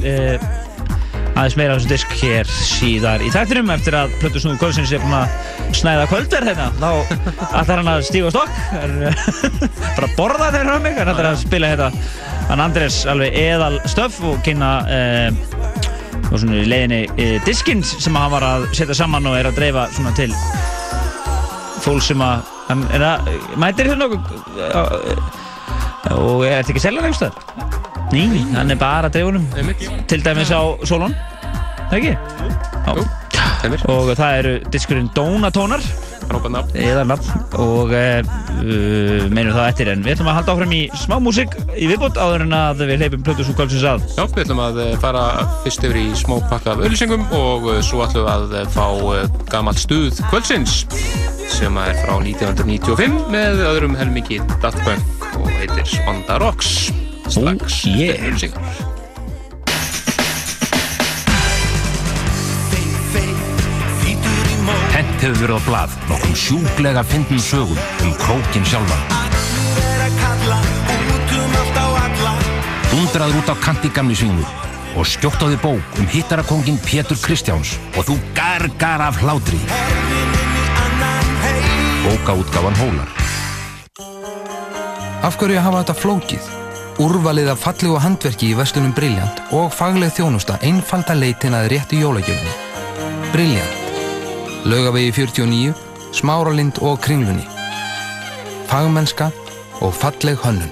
aðeins 1.40 1.56
meira 1.56 1.74
af 1.74 1.80
þessu 1.80 1.92
disk 1.94 2.14
hér 2.20 2.50
síðar 2.50 3.22
í 3.24 3.30
þættinum 3.32 3.70
eftir 3.72 3.96
að 3.96 4.16
Plötu 4.20 4.42
Snúðu 4.42 4.60
Kvöldsins 4.60 4.90
er 4.92 5.04
búin 5.04 5.20
að 5.22 5.59
snæða 5.76 6.06
kvöldverð 6.10 6.50
hérna. 6.50 6.68
Þá 6.80 6.90
ætlar 7.60 7.80
hann 7.80 7.90
að 7.92 8.04
stíga 8.08 8.30
á 8.30 8.34
stokk? 8.34 8.60
Er, 8.80 8.94
bara 9.96 10.08
að 10.08 10.16
borða 10.18 10.50
þegar 10.50 10.70
hann 10.72 10.84
mig 10.86 10.98
hann 10.98 11.12
ætlar 11.14 11.30
að 11.32 11.40
spila 11.44 11.72
hérna. 11.72 11.90
Hann 12.50 12.64
Andrés 12.64 13.02
alveg 13.10 13.36
eðal 13.38 13.76
stöf 13.90 14.20
og 14.26 14.40
kynna 14.46 14.72
og 16.30 16.38
svona 16.38 16.60
í 16.60 16.68
leiðinni 16.70 17.02
uh, 17.10 17.36
diskinn 17.46 17.82
sem 17.86 18.16
hann 18.18 18.32
var 18.32 18.46
að 18.46 18.68
setja 18.76 18.96
saman 19.02 19.28
og 19.30 19.38
er 19.38 19.50
að 19.50 19.58
dreifa 19.58 19.86
svona 19.94 20.14
til 20.18 20.30
fólk 21.80 22.04
sem 22.04 22.22
að 22.22 22.48
er 22.94 23.04
mætir 23.58 23.90
hérna 23.90 24.06
nokkuð 24.06 24.22
uh, 24.68 25.38
og 26.16 26.44
er 26.46 26.60
þetta 26.60 26.74
ekki 26.74 26.82
seljan 26.82 27.08
einhverstað? 27.08 27.78
Ný, 28.10 28.24
hann 28.56 28.72
er 28.72 28.78
bara 28.78 29.06
að 29.06 29.20
Einmitt. 29.22 29.84
til 30.10 30.24
dæmis 30.24 30.50
á 30.50 30.66
Solon. 30.82 31.14
Það 31.90 31.96
ekki? 32.00 32.29
Heimir, 33.60 33.82
Og 33.92 34.10
það 34.16 34.36
eru 34.40 34.52
diskurinn 34.72 35.10
nafn. 36.54 36.76
eða 36.78 37.02
nafn. 37.10 37.40
Og 37.58 37.90
uh, 37.90 38.20
uh, 38.62 39.24
meinum 39.34 39.52
það 39.56 39.66
eftir 39.72 39.90
en 39.92 40.04
við 40.04 40.14
ætlum 40.14 40.30
að 40.30 40.36
halda 40.38 40.54
áfram 40.54 40.74
í 40.76 40.80
smá 40.96 41.16
músík 41.22 41.56
í 41.76 41.88
viðbútt 41.90 42.20
áður 42.22 42.44
en 42.46 42.54
að 42.56 42.84
við 42.86 43.02
hleypum 43.02 43.24
Plötus 43.26 43.50
og 43.50 43.58
Kvöldsins 43.58 43.86
að. 43.90 44.04
Já, 44.16 44.22
við 44.30 44.44
ætlum 44.44 44.62
að 44.64 44.80
eh, 44.84 44.92
fara 45.02 45.24
fyrst 45.64 45.84
yfir 45.88 45.98
í 46.00 46.06
smá 46.20 46.36
pakka 46.52 46.76
af 46.76 46.84
auðlýsingum 46.84 47.26
og 47.36 47.68
eh, 47.74 47.80
svo 47.84 48.04
ætlum 48.06 48.24
við 48.28 48.32
að 48.36 48.56
eh, 48.60 48.70
fá 48.76 48.86
eh, 49.18 49.28
gamalt 49.50 49.82
stuð 49.82 50.22
kvöldsins 50.30 50.78
sem 51.50 51.76
er 51.82 51.98
frá 52.04 52.14
1995 52.22 53.18
með 53.34 53.64
öðrum 53.66 53.98
helmingi 53.98 54.38
Daft 54.62 54.80
Punk 54.86 55.28
og 55.40 55.50
heitir 55.58 55.98
Onda 56.08 56.38
Rocks. 56.42 56.92
Strax 57.30 57.84
Oh, 57.86 57.94
yeah. 57.94 58.16
eftir 58.26 58.50
á 65.48 65.60
blað 65.64 65.92
nokkrum 66.10 66.36
sjúklega 66.36 67.00
fyndnum 67.00 67.40
sögum 67.40 67.78
um 68.04 68.12
krókin 68.20 68.64
sjálfan. 68.68 69.00
Undraður 72.92 73.38
út 73.40 73.48
á 73.48 73.56
kanti 73.56 73.88
gamli 73.88 74.18
svínu 74.18 74.44
og 75.00 75.08
skjótt 75.08 75.40
á 75.40 75.48
því 75.48 75.58
bók 75.64 75.96
um 75.96 76.10
hittarakongin 76.12 76.76
Pétur 76.84 77.16
Kristjáns 77.16 77.78
og 77.96 78.04
þú 78.04 78.18
gargar 78.36 79.00
af 79.00 79.16
hlátri. 79.22 79.60
Bókaútgáfan 82.04 82.76
Hólar. 82.76 83.08
Af 85.24 85.40
hverju 85.40 85.60
hafa 85.60 85.80
þetta 85.80 86.00
flókið? 86.04 86.54
Úrvalið 87.00 87.54
af 87.54 87.64
fallegu 87.64 87.96
handverki 87.96 88.52
í 88.52 88.56
vestunum 88.60 88.92
Brilliant 88.92 89.40
og 89.56 89.72
fagleg 89.72 90.12
þjónusta 90.12 90.60
einfalda 90.60 91.16
leitin 91.16 91.56
að 91.56 91.72
réttu 91.72 92.04
jólagjöfni. 92.04 92.56
Brilliant. 93.32 93.79
Laugavegi 94.64 95.12
49, 95.12 95.74
Smáralind 96.12 96.82
og 96.84 97.00
Kringlunni. 97.00 97.46
Fagmennska 98.68 99.30
og 99.80 99.94
falleg 99.96 100.36
hönnun. 100.44 100.68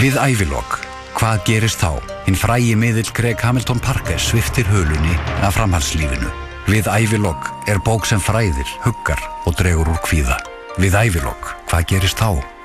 Við 0.00 0.16
ævilokk. 0.16 0.80
Hvað 1.16 1.44
gerist 1.48 1.80
þá? 1.80 2.00
Hinn 2.24 2.40
frægi 2.40 2.72
miðill 2.76 3.12
Greg 3.16 3.40
Hamilton 3.40 3.80
Parker 3.84 4.20
sviftir 4.20 4.68
hulunni 4.72 5.20
af 5.44 5.56
framhalslífinu. 5.60 6.32
Við 6.72 6.88
ævilokk 6.88 7.52
er 7.68 7.80
bók 7.84 8.08
sem 8.08 8.20
fræðir, 8.20 8.68
huggar 8.84 9.20
og 9.44 9.60
dregur 9.60 9.92
úr 9.92 10.00
kvíða. 10.08 10.40
Við 10.80 10.96
ævilokk. 11.04 11.52
Hvað 11.68 11.88
gerist 11.92 12.20
þá? 12.20 12.55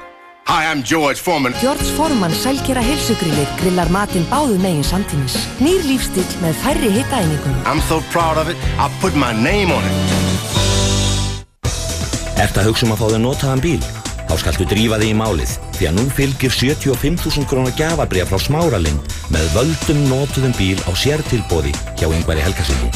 I'm 0.72 0.84
George 0.84 1.20
Foreman. 1.20 1.54
George 1.60 1.84
Foreman 1.98 2.32
sælkera 2.32 2.80
heilsugrillir 2.80 3.48
grillar 3.60 3.90
matinn 3.92 4.24
báðu 4.32 4.56
megin 4.64 4.86
samtímis. 4.88 5.34
Nýr 5.60 5.84
lífstíl 5.84 6.24
með 6.40 6.56
færri 6.62 6.92
hitaeiningum. 6.94 7.58
I'm 7.68 7.82
so 7.90 7.98
proud 8.14 8.40
of 8.40 8.48
it, 8.48 8.56
I 8.80 8.88
put 9.02 9.12
my 9.20 9.34
name 9.36 9.74
on 9.76 9.84
it. 9.84 9.92
Ert 12.40 12.56
að 12.56 12.70
hugsa 12.70 12.88
um 12.88 12.94
að 12.96 13.02
fá 13.02 13.08
þér 13.12 13.24
notaðan 13.26 13.64
bíl? 13.66 13.84
Þá 14.30 14.36
skaltu 14.40 14.68
drífa 14.72 15.02
þig 15.02 15.12
í 15.12 15.18
málið 15.20 15.58
því 15.76 15.90
að 15.90 15.98
nú 15.98 16.06
fylgir 16.16 16.56
75.000 16.56 17.50
krónar 17.52 17.76
gjafabrija 17.76 18.30
frá 18.30 18.40
Smáralind 18.40 19.18
með 19.34 19.50
völdum 19.58 20.06
notuðum 20.08 20.56
bíl 20.56 20.80
á 20.88 20.92
sértilbóði 20.96 21.74
hjá 22.00 22.08
yngvari 22.08 22.46
Helgasinni. 22.46 22.94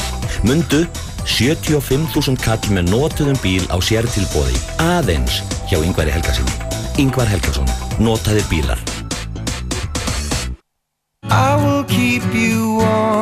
Mundu 0.48 0.86
75.000 1.28 2.40
kall 2.40 2.72
með 2.72 2.88
notuðum 2.94 3.36
bíl 3.44 3.68
á 3.68 3.76
sértilbóði 3.84 4.56
aðeins 4.80 5.42
hjá 5.68 5.76
yngvari 5.82 6.16
Helgasinni. 6.16 6.56
Yngvar 6.96 7.28
Helgason, 7.28 7.65
notaðir 8.02 8.46
bílar. 8.50 8.80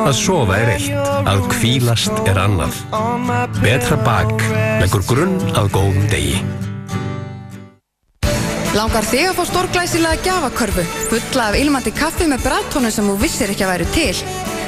Að 0.05 0.13
sofa 0.19 0.59
er 0.61 0.69
eitt, 0.75 1.07
að 1.25 1.47
kvílast 1.49 2.27
er 2.29 2.37
annað. 2.37 2.77
Betra 3.63 3.97
bak 4.05 4.35
leggur 4.83 5.05
grunn 5.09 5.39
að 5.57 5.71
góðum 5.73 6.05
degi. 6.11 6.37
Langar 8.75 9.07
þig 9.07 9.29
að 9.29 9.37
fá 9.37 9.45
stórglæsilega 9.47 10.19
gjafakörfu, 10.25 10.83
fulla 11.07 11.47
af 11.47 11.55
ilmandi 11.55 11.93
kaffi 11.95 12.27
með 12.27 12.43
brættónu 12.43 12.91
sem 12.91 13.07
þú 13.07 13.15
vissir 13.21 13.53
ekki 13.53 13.63
að 13.63 13.71
væru 13.71 13.89
til. 13.95 14.15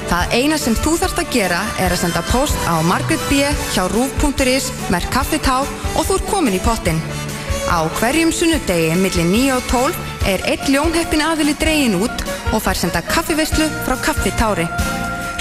Það 0.08 0.36
eina 0.40 0.58
sem 0.62 0.78
þú 0.80 0.94
þarfst 1.02 1.20
að 1.20 1.34
gera 1.36 1.60
er 1.84 1.92
að 1.92 2.02
senda 2.06 2.22
post 2.32 2.56
á 2.72 2.80
Margaret 2.88 3.24
B. 3.28 3.44
hjá 3.76 3.84
rúf.is 3.92 4.72
með 4.88 5.10
kaffitá 5.12 5.60
og 5.68 6.08
þú 6.08 6.22
ert 6.22 6.30
komin 6.32 6.56
í 6.56 6.64
pottin. 6.64 7.04
Á 7.68 7.84
hverjum 8.00 8.32
sunnudegi 8.32 8.96
millir 8.96 9.28
9 9.28 9.52
og 9.52 9.64
12 9.68 9.96
er 10.32 10.40
eitt 10.48 10.70
ljónheppin 10.72 11.20
aðili 11.20 11.52
dregin 11.60 11.98
út 12.00 12.24
og 12.56 12.62
fær 12.64 12.80
senda 12.80 13.02
kaffivistlu 13.04 13.68
frá 13.84 13.96
kaffitári. 14.06 14.64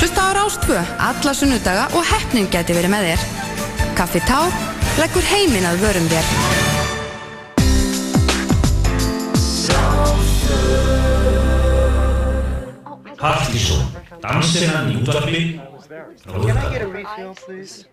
Hlusta 0.00 0.20
á 0.26 0.34
Rástfö 0.34 0.74
alla 0.98 1.32
sunnudaga 1.34 1.86
og 1.94 2.02
heppnin 2.10 2.50
geti 2.50 2.74
verið 2.74 2.90
með 2.90 3.02
þér. 3.12 3.20
Kaffitár 3.94 4.50
leggur 4.98 5.22
heiminn 5.30 5.70
að 5.70 5.80
vörum 5.86 6.08
þér. 6.10 6.26
Hallísó, 13.22 13.78
dansinnan 14.22 14.90
í 14.90 14.98
útvarfi, 14.98 15.42
Róðardal. 16.26 17.86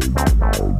Brown. 0.00 0.74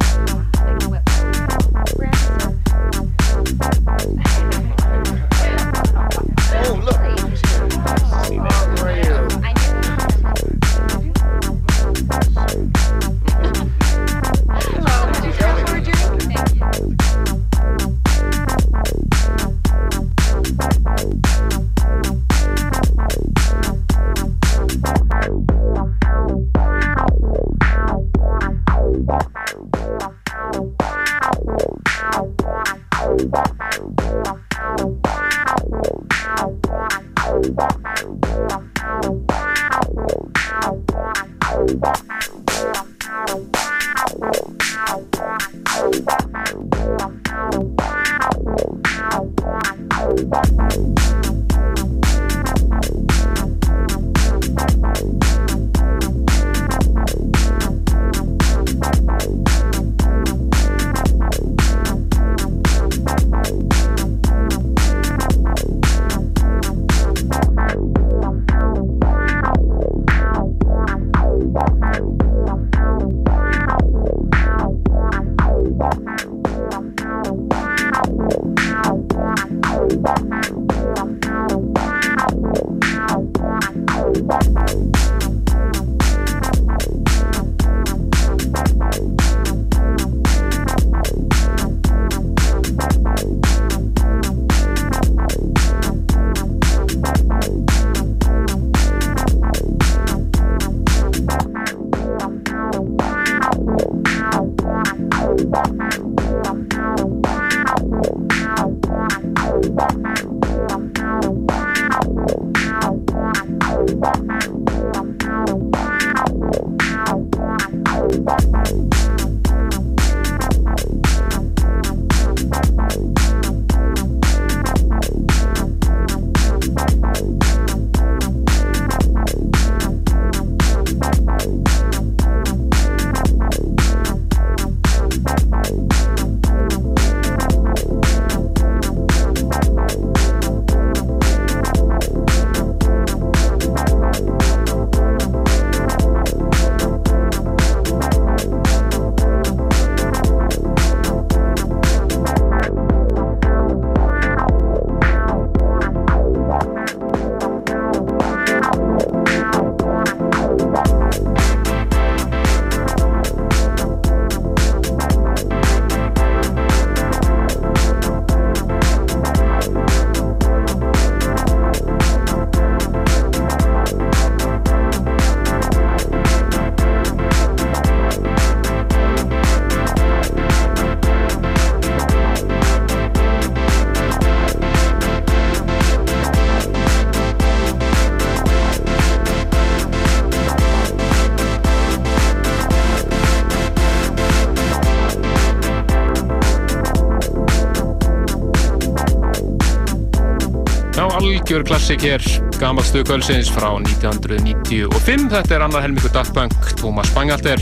Algjör 201.55 201.67
klassik 201.69 202.01
hér, 202.03 202.23
gammal 202.59 202.83
stuð 202.83 203.05
kvöldsins 203.07 203.47
frá 203.47 203.69
1995. 203.79 205.29
Þetta 205.31 205.53
er 205.55 205.63
annar 205.63 205.85
helmingu 205.85 206.09
Daft 206.11 206.33
Punk, 206.35 206.51
Thomas 206.75 207.07
Bangalter 207.15 207.61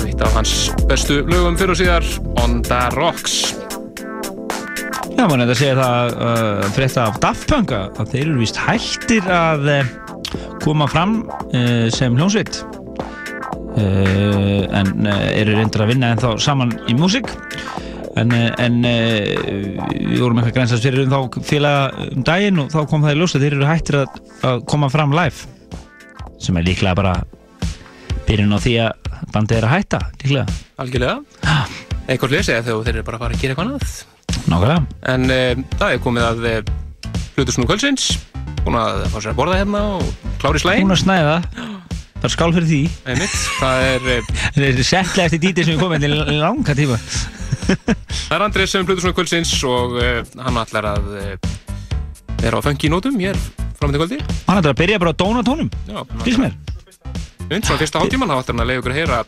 eitt 0.00 0.22
af 0.24 0.32
hans 0.32 0.70
bestu 0.88 1.18
lögum 1.28 1.58
fyrir 1.60 1.74
og 1.74 1.76
síðar, 1.76 2.08
On 2.40 2.62
The 2.64 2.78
Rocks. 2.96 3.52
Já, 5.12 5.26
maður 5.26 5.42
nefndi 5.42 5.52
að 5.52 5.60
segja 5.60 5.76
það 5.82 6.16
uh, 6.16 6.64
frétta 6.78 7.04
af 7.04 7.20
Daft 7.26 7.52
Punk 7.52 7.76
að 7.76 8.14
þeir 8.14 8.24
eru 8.30 8.40
vist 8.40 8.60
hættir 8.64 9.28
að 9.28 9.68
uh, 9.74 9.94
koma 10.64 10.88
fram 10.88 11.18
uh, 11.28 11.90
sem 11.92 12.16
hljónsveit 12.16 12.62
uh, 13.76 14.64
en 14.72 15.10
eru 15.12 15.60
reyndir 15.60 15.84
að 15.84 15.92
vinna 15.92 16.14
ennþá 16.16 16.38
saman 16.40 16.72
í 16.88 16.96
músík 16.96 17.28
en, 18.20 18.34
uh, 18.34 18.50
en 18.62 18.80
uh, 18.88 19.86
við 19.90 20.20
vorum 20.22 20.40
eitthvað 20.40 20.56
grænsast 20.58 20.86
fyrir 20.86 21.06
um 21.06 21.14
þá 21.14 21.40
félaga 21.46 22.08
um 22.10 22.26
daginn 22.26 22.60
og 22.62 22.70
þá 22.74 22.80
kom 22.90 23.06
það 23.06 23.16
í 23.16 23.20
ljós 23.22 23.36
að 23.36 23.46
þeir 23.46 23.58
eru 23.58 23.70
hættir 23.70 24.00
að, 24.02 24.20
að 24.50 24.66
koma 24.70 24.90
fram 24.92 25.14
live 25.16 25.48
sem 26.42 26.60
er 26.60 26.66
líklega 26.66 26.98
bara 26.98 27.16
byrjun 28.28 28.54
á 28.54 28.58
því 28.60 28.76
að 28.84 29.10
bandið 29.34 29.60
er 29.60 29.68
að 29.68 29.74
hætta 29.78 30.00
líklega 30.22 30.60
Algjörlega. 30.74 31.20
Einhvern 32.10 32.32
lesi 32.34 32.50
eða 32.50 32.64
þegar 32.66 32.86
þeir 32.86 32.96
eru 32.96 33.04
bara 33.06 33.18
að 33.18 33.22
fara 33.24 33.36
að 33.36 33.42
gera 33.42 33.54
eitthvað 33.54 33.68
annað. 33.68 33.92
Nákvæmlega. 34.50 34.78
En 35.12 35.26
uh, 35.30 35.62
það 35.78 35.92
er 35.94 36.00
komið 36.02 36.26
að 36.26 36.48
uh, 36.50 36.56
hlutusnú 37.36 37.66
kvöldsins, 37.68 38.08
búin 38.64 38.78
að 38.80 39.04
fá 39.12 39.16
sér 39.20 39.30
að 39.30 39.38
borða 39.38 39.60
hérna 39.60 39.84
og 39.94 40.32
klári 40.42 40.62
slægin. 40.62 40.88
Búin 40.88 40.96
að 40.96 41.02
snæða, 41.04 41.36
bara 42.24 42.32
skál 42.34 42.50
fyrir 42.56 42.68
því. 42.72 42.80
Einmitt, 43.14 43.38
það 43.60 43.86
er... 43.92 44.10
Það 44.54 44.66
er 44.68 44.86
settlega 44.86 45.26
eftir 45.26 45.40
dítið 45.42 45.66
sem 45.66 45.74
við 45.74 45.80
komum 45.82 46.04
í 46.06 46.38
langa 46.38 46.74
tíma. 46.78 46.98
Það 48.28 48.34
er 48.36 48.44
Andrés 48.44 48.70
sem 48.70 48.84
hlutusnú 48.86 49.10
kvöldsins 49.16 49.50
og 49.66 49.96
uh, 49.98 50.20
hann 50.46 50.60
ætlar 50.60 50.86
að 50.92 51.08
uh, 51.18 51.48
vera 52.38 52.60
á 52.60 52.62
funky 52.62 52.90
nótum 52.92 53.18
hér 53.18 53.38
fram 53.80 53.90
til 53.90 53.98
kvöldi. 53.98 54.20
Hann 54.46 54.60
ætlar 54.60 54.76
að 54.76 54.78
byrja 54.84 55.00
bara 55.02 55.14
á 55.14 55.20
dónatónum, 55.24 55.72
fyrst 56.22 56.42
mér. 56.44 56.54
Und, 57.50 57.66
svona 57.66 57.80
fyrsta 57.82 58.00
hálftíman, 58.04 58.30
þá 58.30 58.44
ætlar 58.44 58.54
hann 58.54 58.64
að 58.64 58.70
leiða 58.70 58.84
ykkur 58.84 58.94
að 58.94 59.00
heyra 59.00 59.20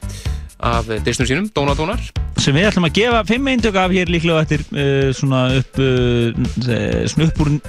af 0.71 0.95
disnum 1.05 1.29
sínum, 1.29 1.51
Dónatónar. 1.53 2.07
Sem 2.41 2.57
við 2.57 2.69
ætlum 2.69 2.87
að 2.89 2.97
gefa 2.99 3.23
fimm 3.29 3.49
eindök 3.51 3.79
af 3.81 3.95
hér 3.95 4.11
líklega 4.13 4.43
eftir 4.45 4.65
uh, 4.75 5.09
svona 5.17 5.43
upp 5.57 5.81
uh, 5.81 7.07
svona 7.09 7.29
upp 7.31 7.41
úr 7.43 7.51
uh, 7.57 7.63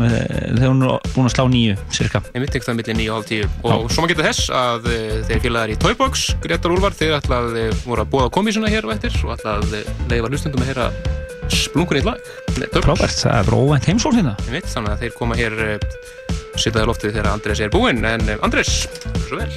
þegar 0.00 0.66
hún 0.66 0.84
er 0.86 1.12
búin 1.14 1.28
að 1.28 1.34
slá 1.34 1.44
nýju 1.50 1.76
cirka 1.94 2.22
Einmitt, 2.32 2.52
tek 2.54 2.66
það 2.66 2.80
millir 2.80 2.98
9 3.00 3.08
og 3.08 3.18
halv 3.18 3.30
10 3.30 3.48
og 3.70 3.86
svo 3.92 4.04
maður 4.04 4.14
geta 4.14 4.26
þess 4.28 4.52
að 4.60 4.90
þeir 5.30 5.42
félagar 5.46 5.74
í 5.74 5.78
Toybox, 5.84 6.26
Gretar 6.44 6.74
Úlfar, 6.74 6.96
þeir 6.98 7.16
ætla 7.20 7.42
að 7.44 7.58
uh, 7.62 7.68
voru 7.86 8.04
að 8.04 8.12
búa 8.14 8.28
komísuna 8.34 8.72
hér 8.72 8.88
og 8.88 8.94
eftir 8.96 9.18
og 9.24 9.34
ætla 9.36 9.58
að 9.60 9.78
uh, 9.80 9.92
leiða 10.10 10.32
hlustundum 10.32 10.64
að 10.64 10.72
heyra 10.72 10.90
splunkunni 11.50 12.04
lag 12.06 12.32
með 12.56 12.74
Toybox. 12.76 12.86
Frábært, 12.86 13.20
það 13.24 13.38
er 13.40 13.56
óvænt 13.58 13.90
heimsól 13.90 14.14
hérna. 14.14 14.36
Einmitt, 14.46 14.70
þannig 14.70 14.94
að 14.94 15.04
þeir 15.04 15.16
koma 15.18 15.38
hér 15.38 15.56
sitaði 16.60 16.90
loftið 16.90 17.16
þegar 17.16 17.32
Andrés 17.32 17.62
er 17.64 17.72
búinn. 17.74 18.04
En 18.06 18.34
Andrés, 18.38 18.84
svo 19.26 19.40
vel 19.40 19.50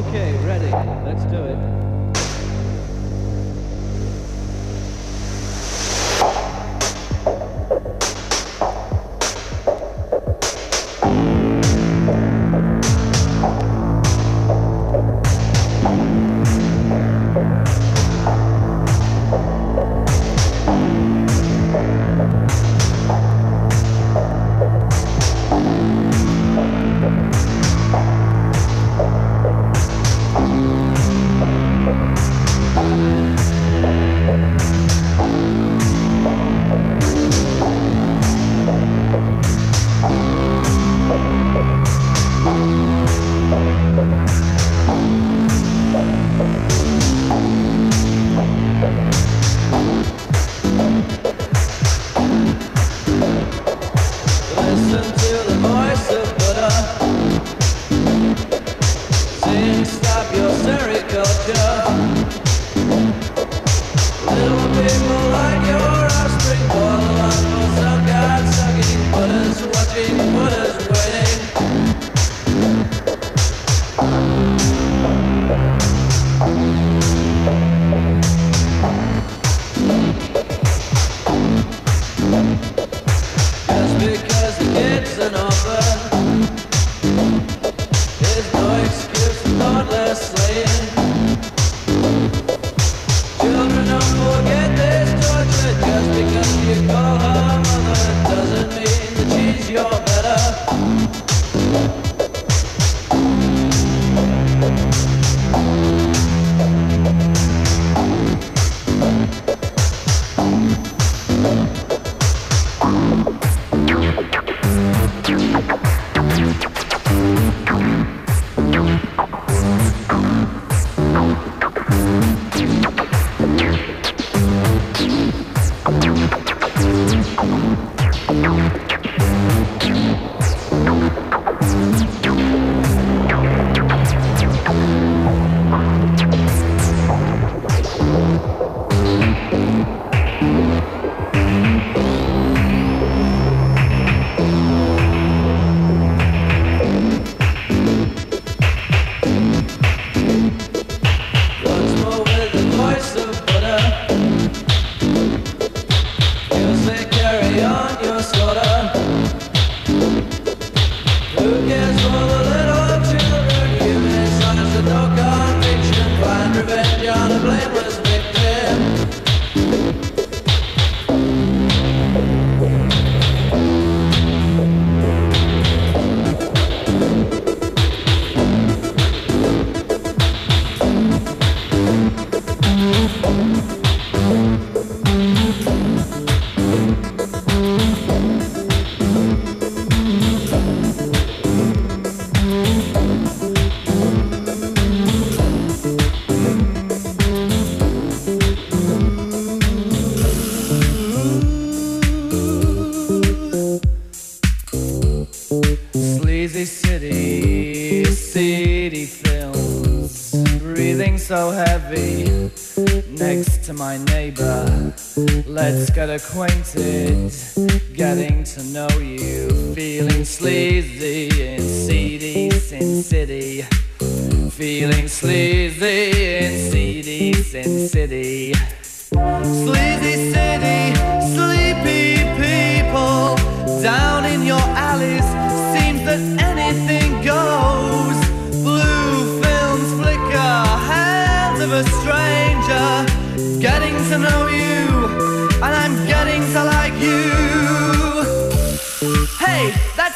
Okay, 0.00 0.32
ready. 0.46 0.70
Let's 1.04 1.29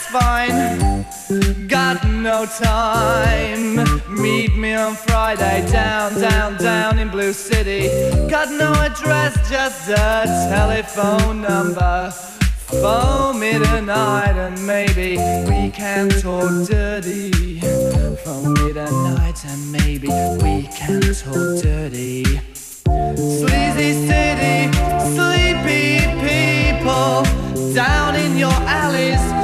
that's 0.04 1.06
fine. 1.28 1.68
Got 1.68 2.04
no 2.08 2.46
time. 2.46 3.76
Meet 4.20 4.56
me 4.56 4.74
on 4.74 4.94
Friday 4.94 5.66
down, 5.70 6.20
down, 6.20 6.56
down 6.58 6.98
in 6.98 7.08
Blue 7.08 7.32
City. 7.32 7.88
Got 8.28 8.50
no 8.50 8.72
address, 8.72 9.34
just 9.48 9.88
a 9.88 10.24
telephone 10.50 11.42
number. 11.42 12.10
Phone 12.80 13.38
me 13.38 13.52
tonight 13.52 14.36
and 14.36 14.66
maybe 14.66 15.16
we 15.48 15.70
can 15.70 16.08
talk 16.08 16.66
dirty. 16.66 17.60
Phone 18.24 18.54
me 18.54 18.72
tonight 18.72 19.44
and 19.46 19.72
maybe 19.72 20.08
we 20.42 20.68
can 20.68 21.00
talk 21.00 21.62
dirty. 21.62 22.24
Sleazy 23.16 23.92
city, 24.08 24.72
sleepy 25.14 26.00
people, 26.24 27.22
down 27.74 28.16
in 28.16 28.36
your 28.36 28.52
alleys. 28.52 29.43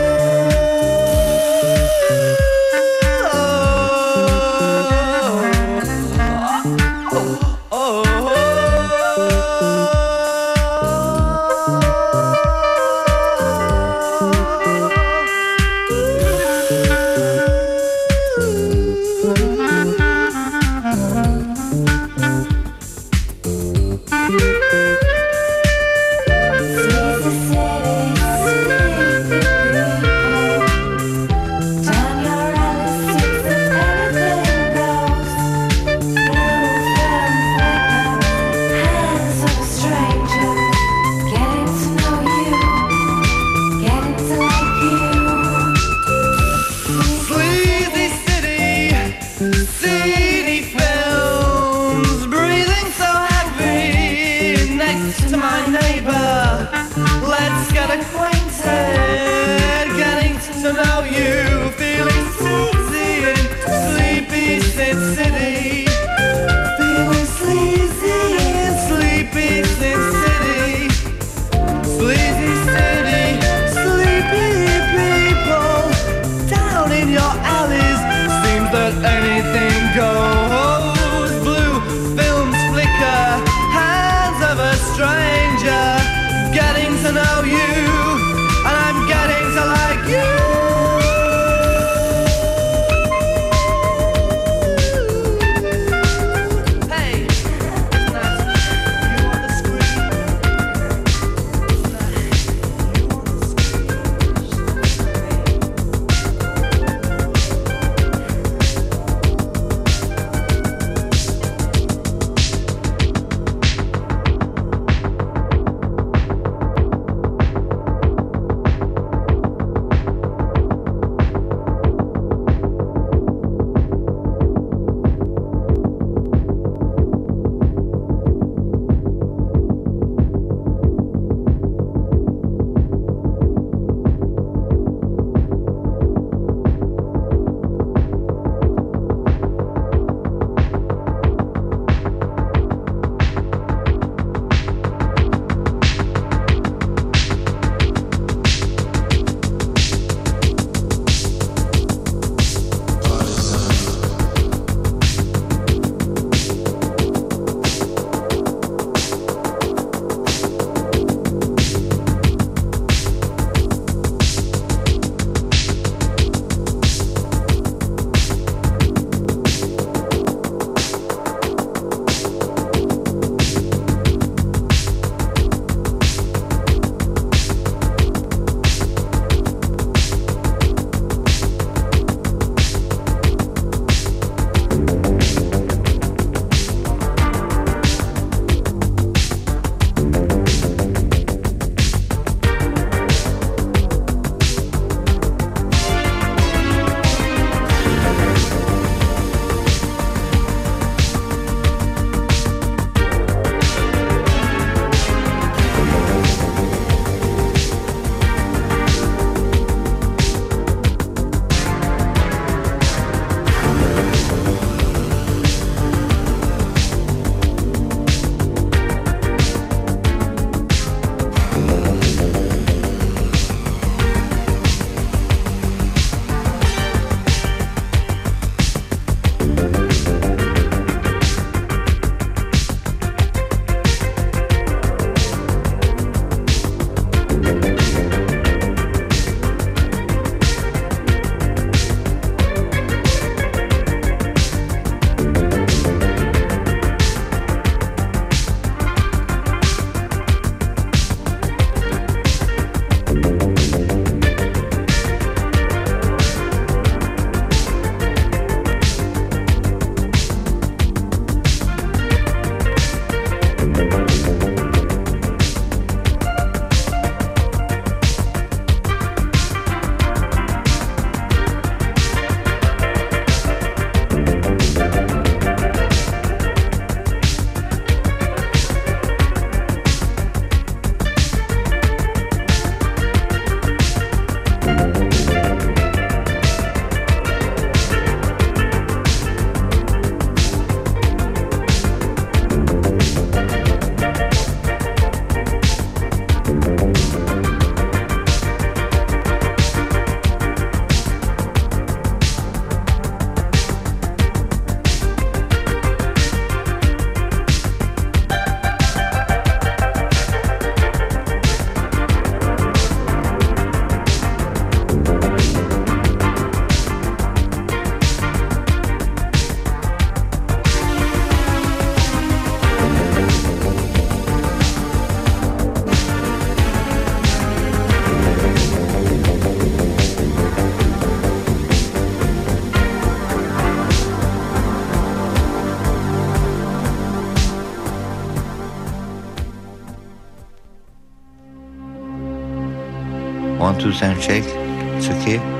two-time 343.81 344.19
check. 344.21 344.43
It's 344.45 345.09
okay. 345.09 345.50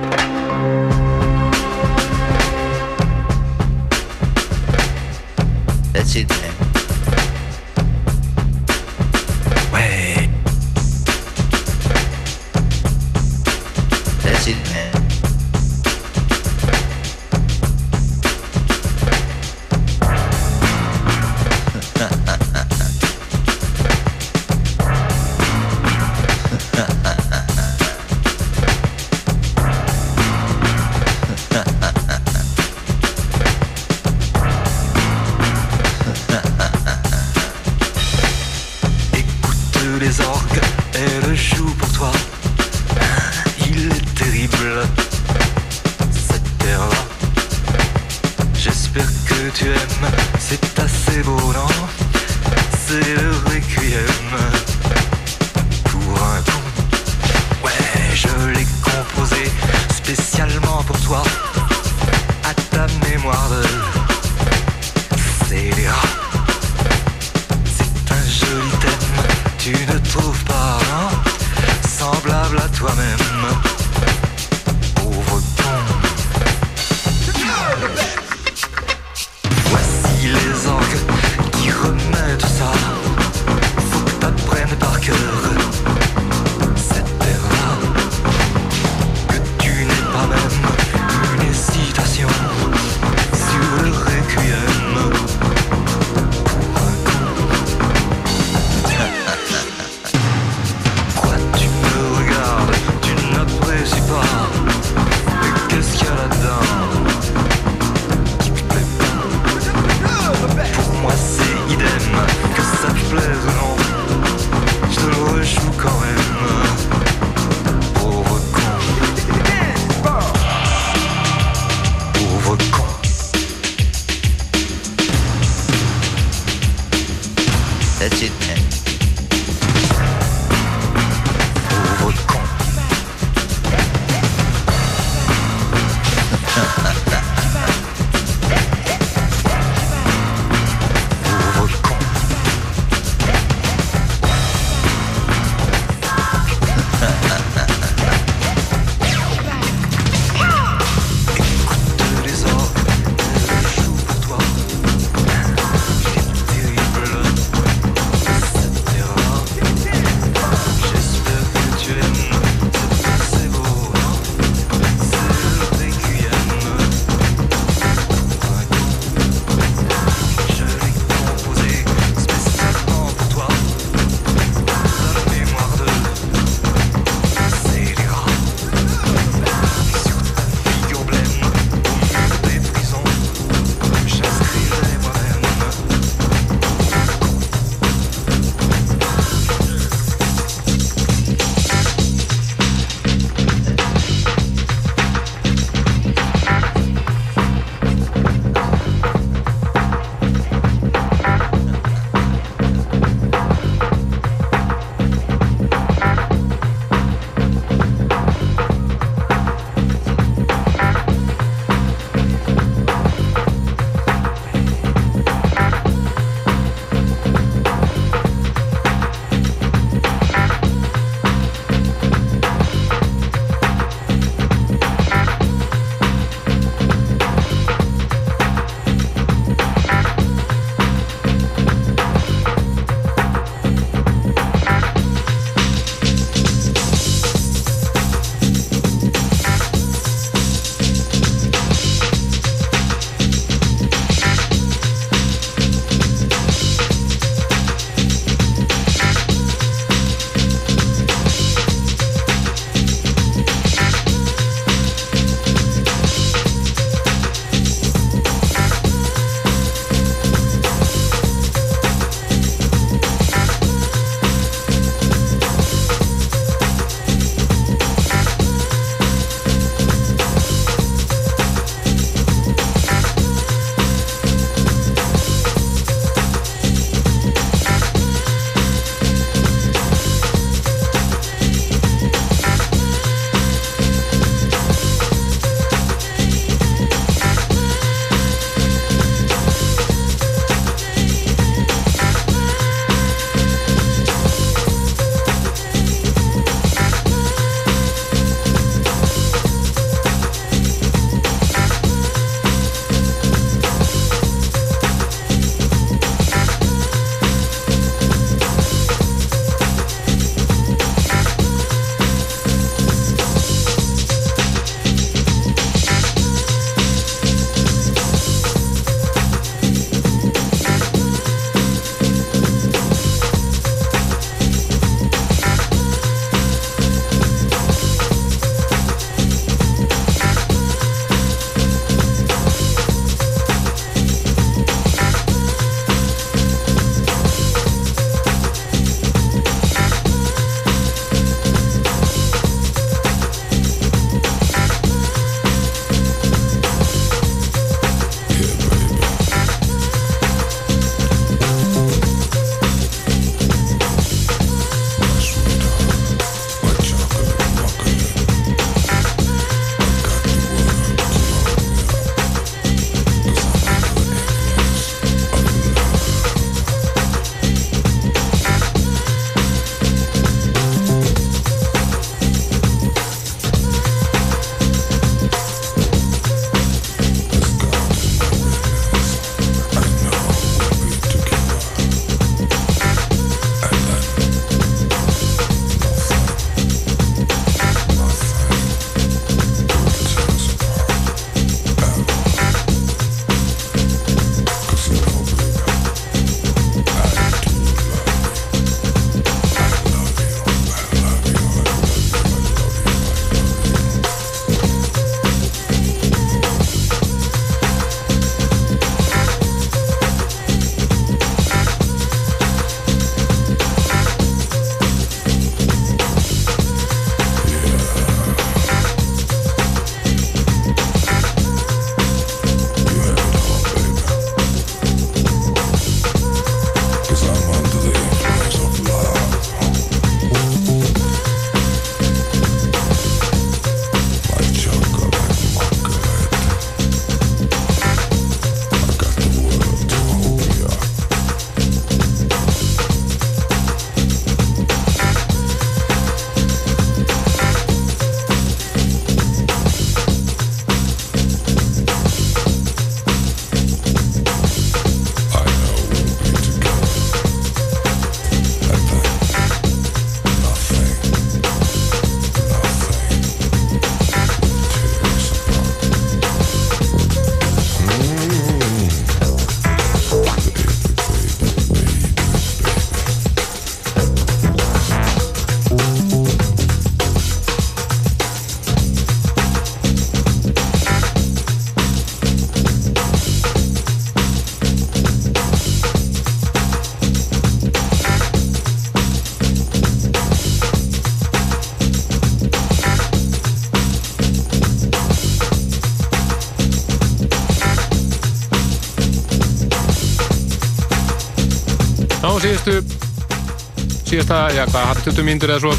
20 505.12 505.28
mínútur 505.28 505.52
eða 505.52 505.60
svo. 505.66 505.72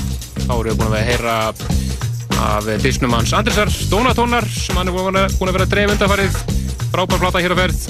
Þá 0.42 0.52
erum 0.52 0.66
við 0.66 0.78
búin 0.78 0.88
að 0.88 0.92
vera 0.92 1.02
að 1.02 1.08
heyra 1.08 1.36
af 2.42 2.66
disnum 2.82 3.14
hans 3.16 3.32
Andrisar 3.32 3.70
Donatónar 3.88 4.44
sem 4.52 4.76
hann 4.76 4.90
er 4.90 4.96
búin 4.96 5.16
að, 5.16 5.36
búin 5.38 5.48
að 5.48 5.56
vera 5.56 5.66
að 5.68 5.72
dreif 5.72 5.92
undarfarið 5.94 6.36
frábær 6.92 7.22
plata 7.22 7.40
hér 7.40 7.54
á 7.56 7.60
ferð. 7.62 7.86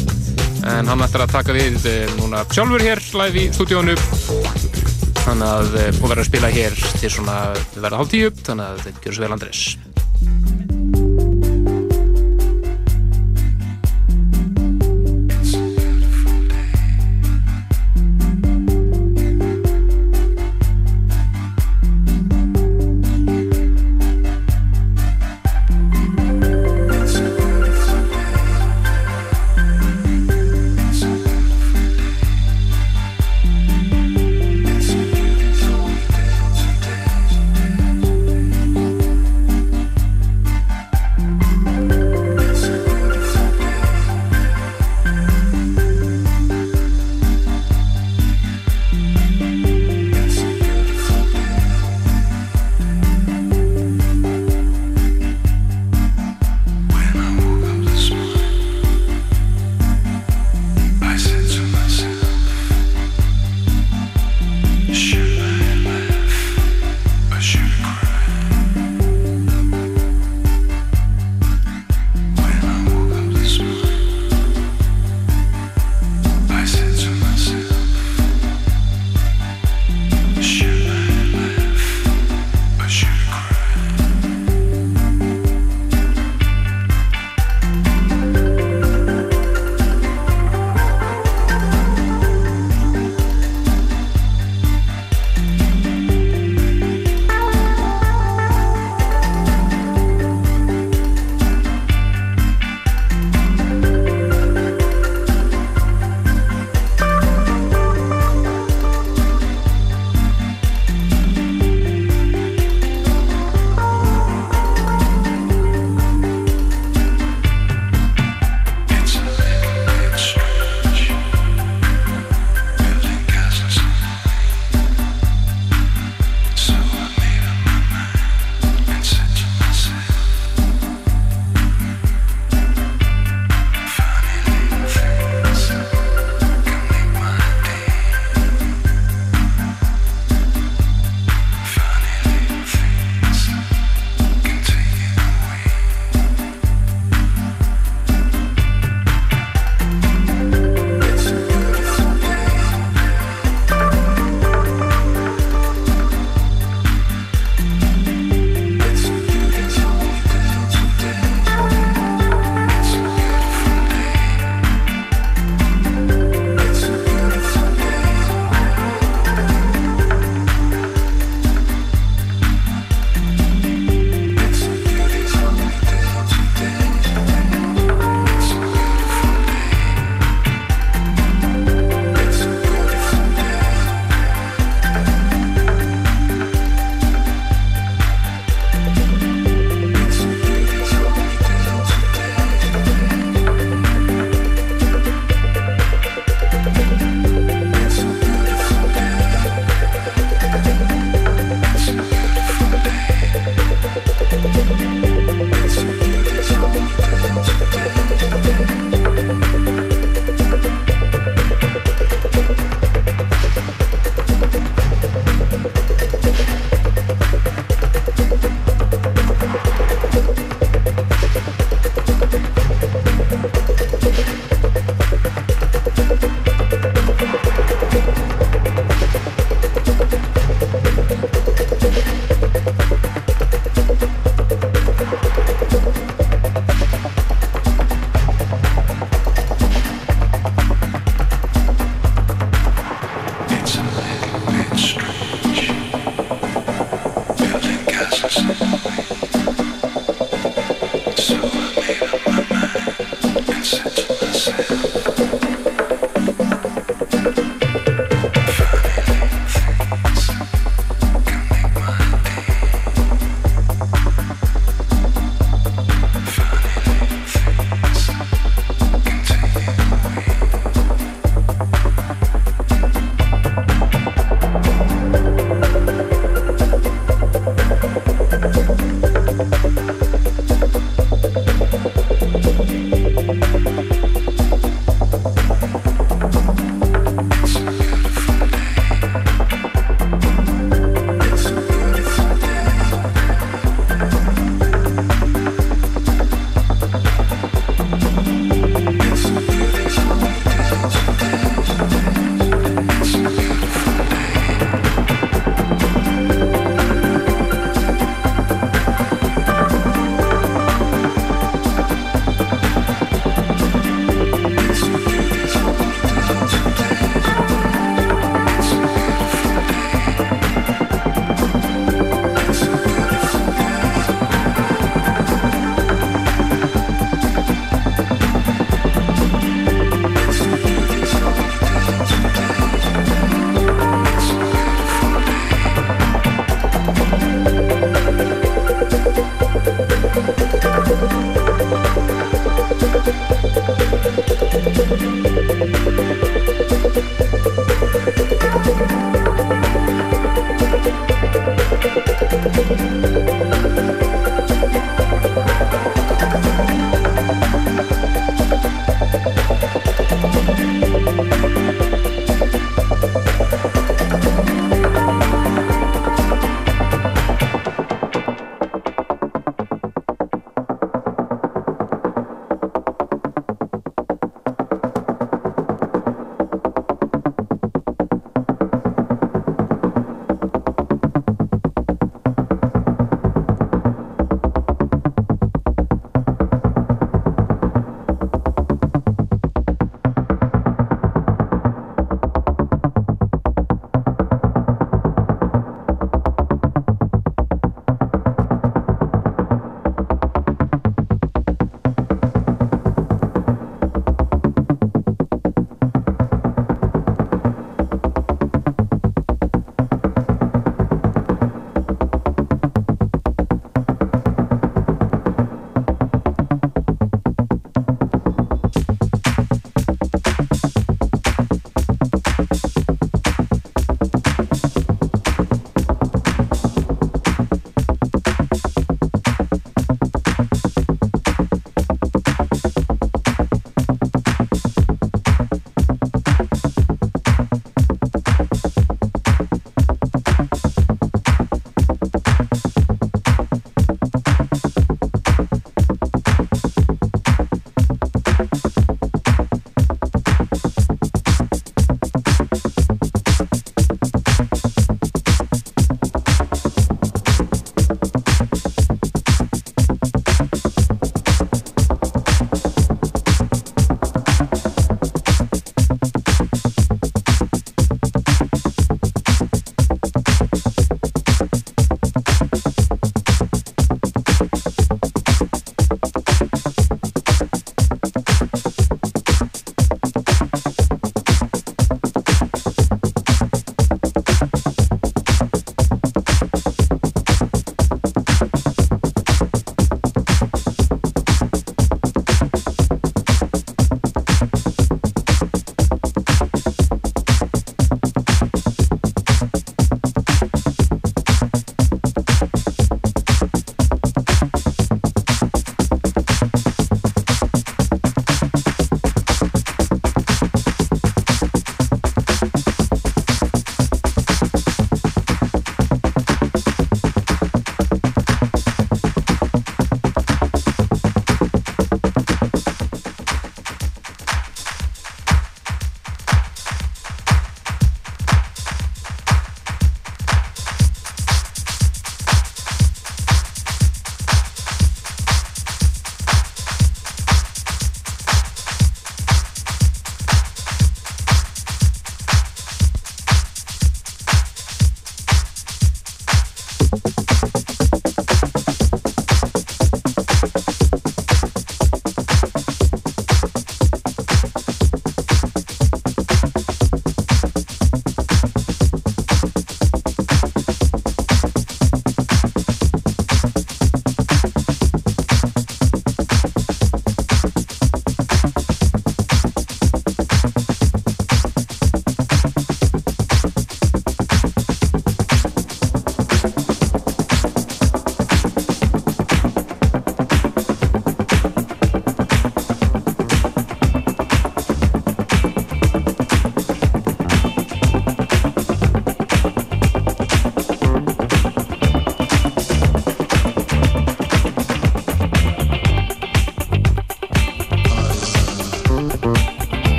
En 0.70 0.93
hann 0.93 1.03
ætlar 1.03 1.26
að 1.26 1.34
taka 1.34 1.57
við 1.57 1.88
eh, 1.90 2.05
núna 2.20 2.45
sjálfur 2.47 2.84
hér 2.86 3.03
live 3.18 3.43
í 3.43 3.49
stúdíónu 3.57 3.97
þannig 5.24 5.49
að 5.49 5.80
eh, 5.80 5.90
og 5.99 6.07
verður 6.12 6.22
að 6.22 6.30
spila 6.30 6.53
hér 6.55 6.78
til 7.01 7.11
svona 7.11 7.38
verða 7.74 7.99
hálf 7.99 8.14
tíu 8.14 8.30
þannig 8.38 8.68
að 8.68 8.84
þetta 8.86 9.09
gjör 9.09 9.18
svo 9.18 9.26
vel 9.26 9.34
Andris 9.40 9.64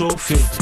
og 0.00 0.55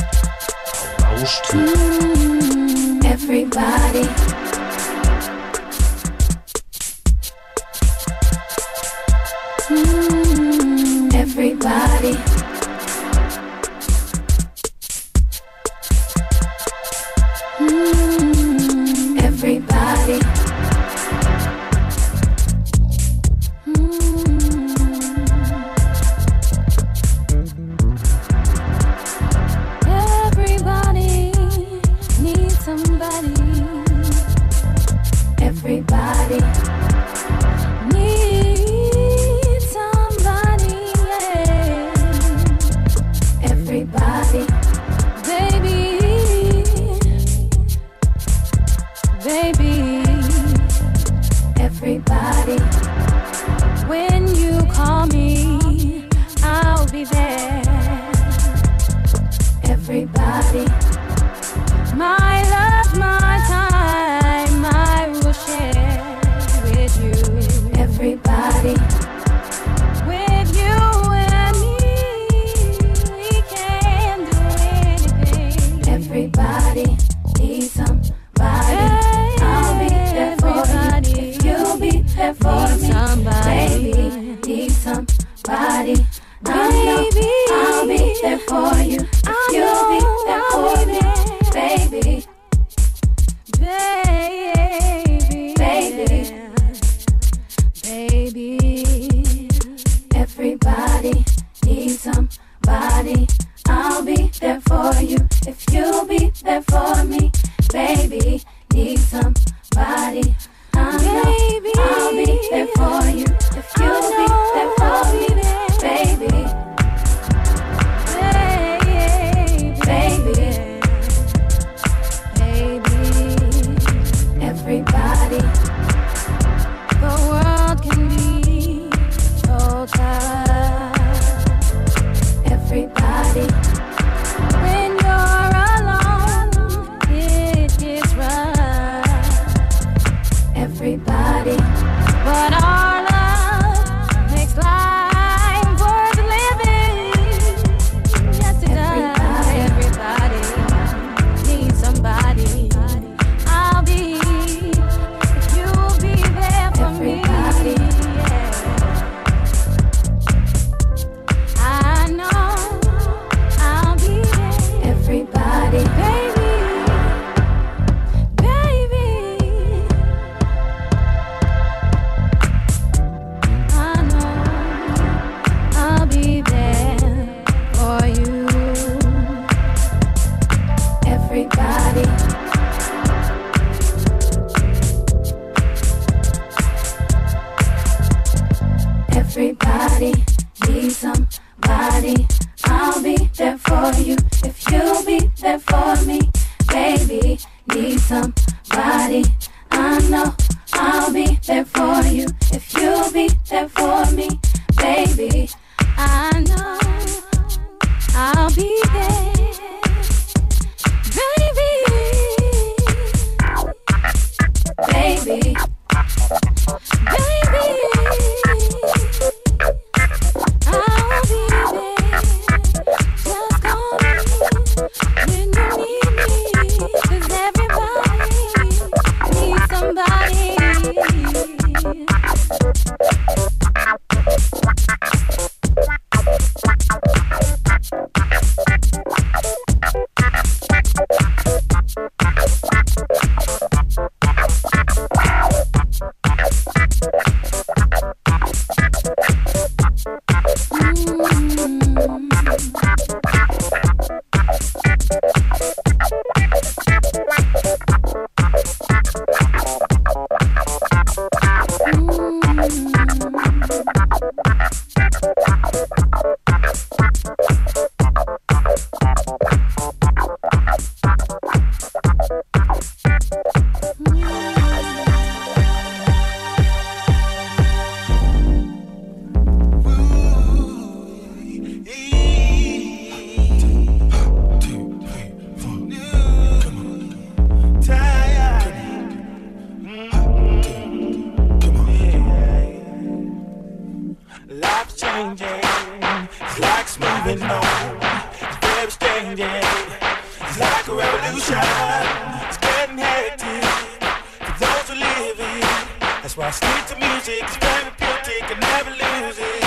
That's 306.35 306.43
why 306.43 306.67
I 306.67 306.83
stick 306.83 306.87
to 306.91 306.97
music, 306.99 307.47
it's 307.47 307.57
therapeutic 307.63 308.51
and 308.51 308.59
never 308.59 308.91
lose 308.91 309.39
it. 309.39 309.63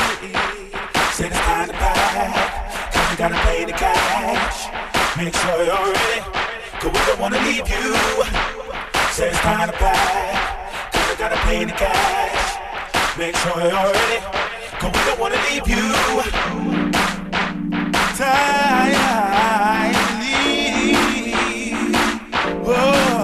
Said 1.15 1.31
it's 1.31 1.39
time 1.39 1.67
to 1.67 1.73
buy, 1.79 1.87
cause 2.91 3.07
you 3.09 3.17
gotta 3.17 3.39
pay 3.47 3.63
the 3.63 3.71
cash. 3.71 4.67
Make 5.15 5.33
sure 5.33 5.63
you're 5.63 5.93
ready, 5.95 6.19
cause 6.81 6.91
we 6.91 6.99
don't 7.07 7.19
wanna 7.21 7.39
leave 7.39 7.69
you. 7.69 7.95
Said 9.15 9.29
it's 9.31 9.39
time 9.39 9.71
to 9.71 9.77
buy, 9.79 10.35
cause 10.91 11.09
you 11.09 11.15
gotta 11.17 11.37
pay 11.47 11.63
the 11.63 11.71
cash. 11.71 12.59
Make 13.17 13.37
sure 13.37 13.61
you're 13.63 13.71
ready, 13.71 14.19
cause 14.75 14.91
we 14.91 14.99
don't 15.07 15.19
wanna 15.21 15.39
leave 15.47 15.67
you. 15.71 15.87
Tightly, 18.19 19.07
oh, 22.67 23.16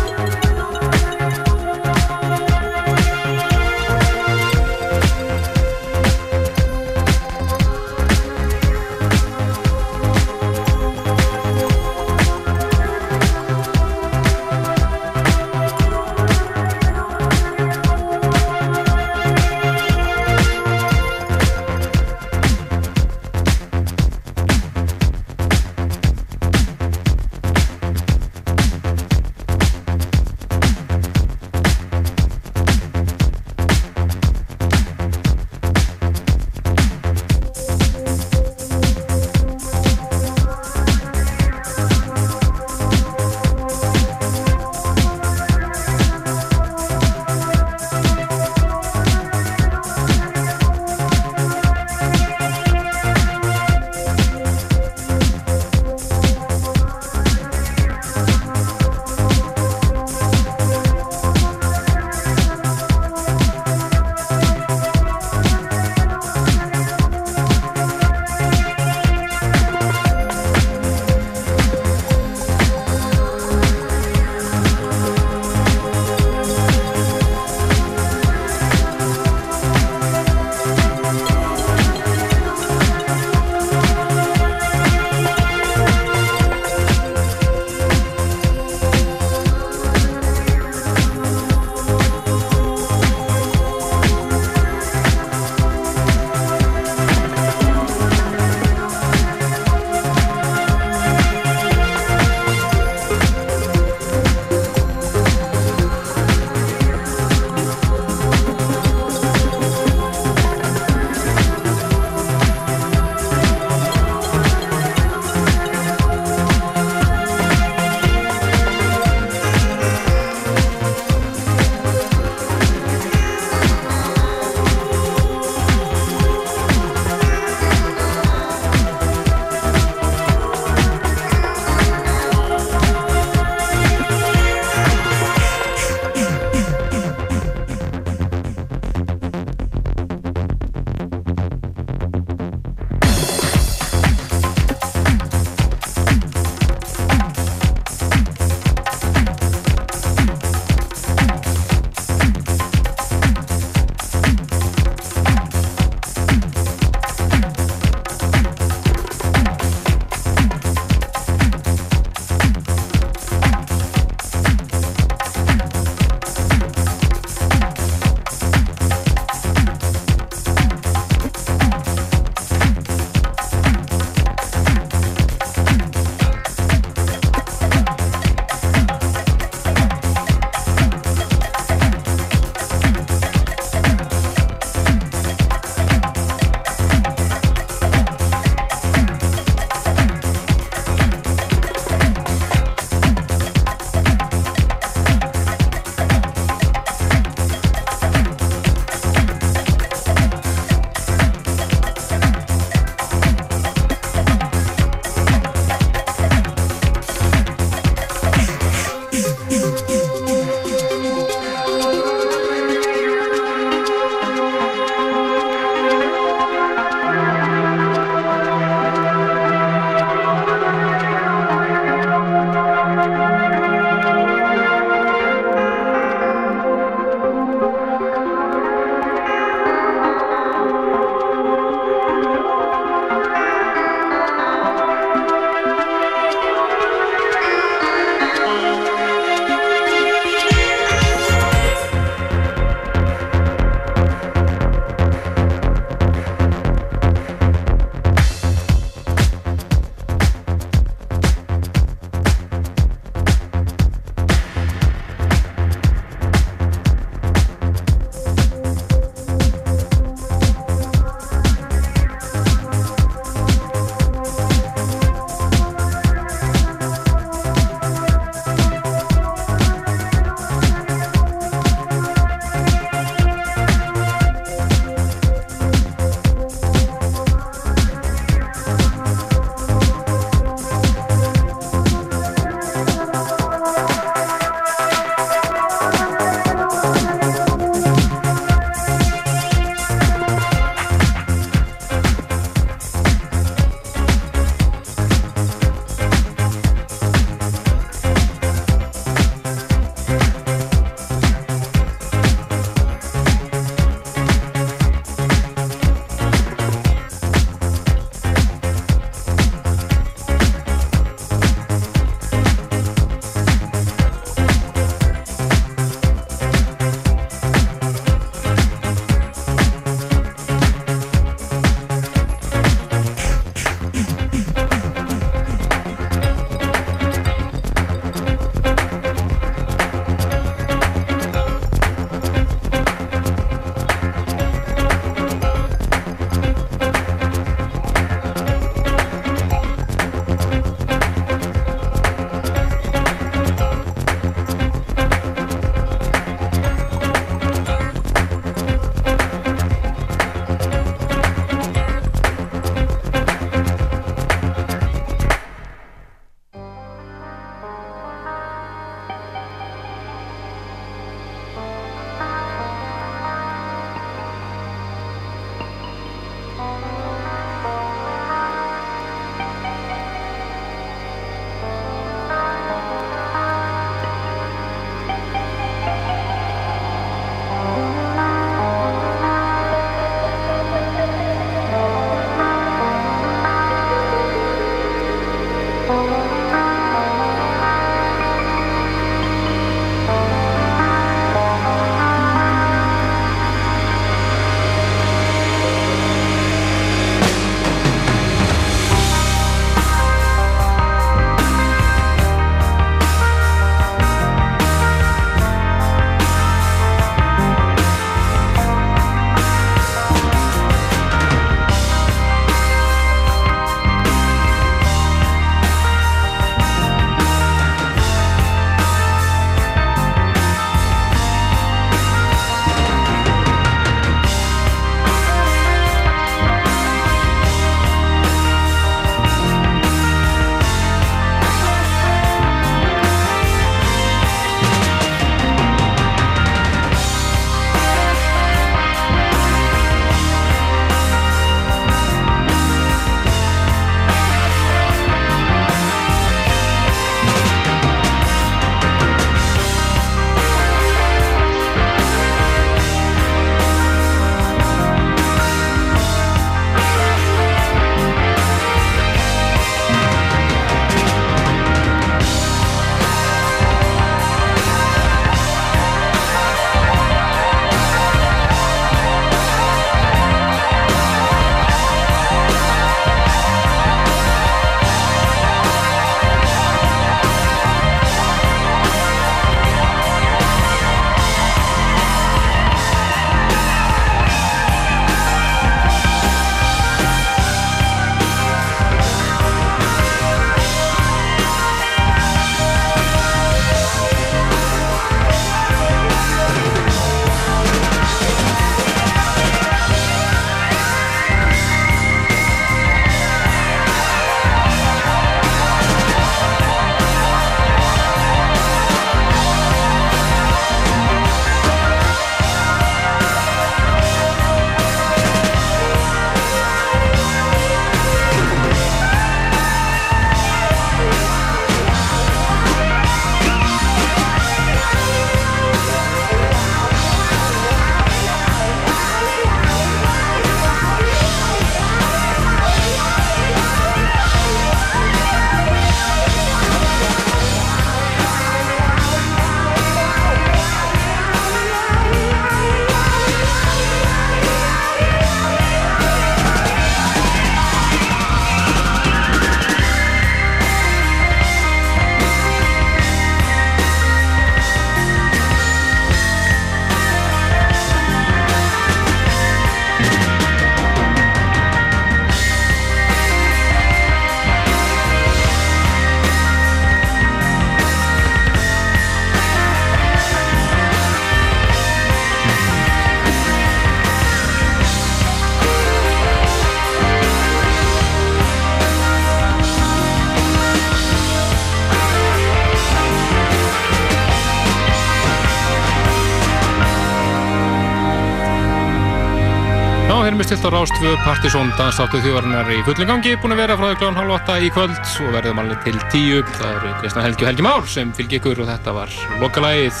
erum 590.40 590.48
við 590.48 590.56
stilt 590.56 590.72
á 590.72 590.72
Rástvö 590.72 591.10
Partisón 591.20 591.70
dansáttu 591.76 592.18
þjóðarinnar 592.24 592.68
í 592.72 592.78
fullum 592.86 593.08
gangi 593.10 593.34
búin 593.42 593.52
að 593.52 593.58
vera 593.60 593.74
frá 593.76 593.90
klán 593.98 594.16
halv 594.16 594.32
åtta 594.38 594.54
í 594.56 594.70
kvöld. 594.72 594.96
Og 594.96 595.34
verðum 595.34 595.60
alveg 595.60 595.82
til 595.84 595.98
tíu. 596.12 596.38
Það 596.54 596.70
eru 596.78 596.92
Kristján 597.02 597.26
Helgi 597.26 597.44
og 597.44 597.50
Helgi 597.50 597.66
Már 597.66 597.90
sem 597.92 598.14
fylgir 598.16 598.40
ykkur 598.40 598.62
og 598.64 598.70
þetta 598.70 598.94
var 598.96 599.12
lokalægið 599.42 600.00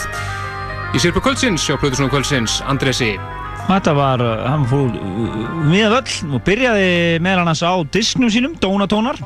í 0.96 1.02
Sirpu 1.02 1.20
kvöldsins 1.20 1.66
hjá 1.68 1.76
Plutusnum 1.76 2.08
kvöldsins 2.08 2.56
Andresi 2.72 3.10
Þetta 3.66 3.94
var, 3.98 4.24
uh, 4.24 4.46
hann 4.48 4.64
fór 4.70 4.96
miða 5.68 5.92
völl 5.98 6.32
og 6.32 6.44
byrjaði 6.48 6.88
meðal 7.20 7.44
annars 7.44 7.60
á 7.60 7.76
disknum 7.92 8.32
sínum, 8.32 8.56
Dónatónar. 8.62 9.20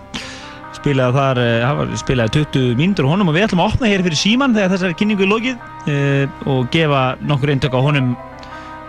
Spilaði 0.75 1.21
þar, 1.21 1.45
uh, 1.45 1.71
hann 1.71 1.99
spilaði 2.01 2.41
20 2.43 2.79
mínútur 2.81 3.07
á 3.07 3.13
honum 3.15 3.31
og 3.31 3.39
við 3.39 3.47
ætlum 3.47 3.63
að 3.63 3.77
opna 3.77 3.93
hér 3.93 4.03
fyrir 4.03 4.19
síman 4.19 4.57
þegar 4.57 4.75
þessari 4.75 4.99
kynningu 4.99 5.29
er 5.29 5.35
lokið 5.37 5.67
uh, 5.95 6.47
og 6.51 6.71
gefa 6.75 7.11
nokkur 7.23 7.55
eintök 7.55 7.79
á 7.79 7.87
honum 7.87 8.17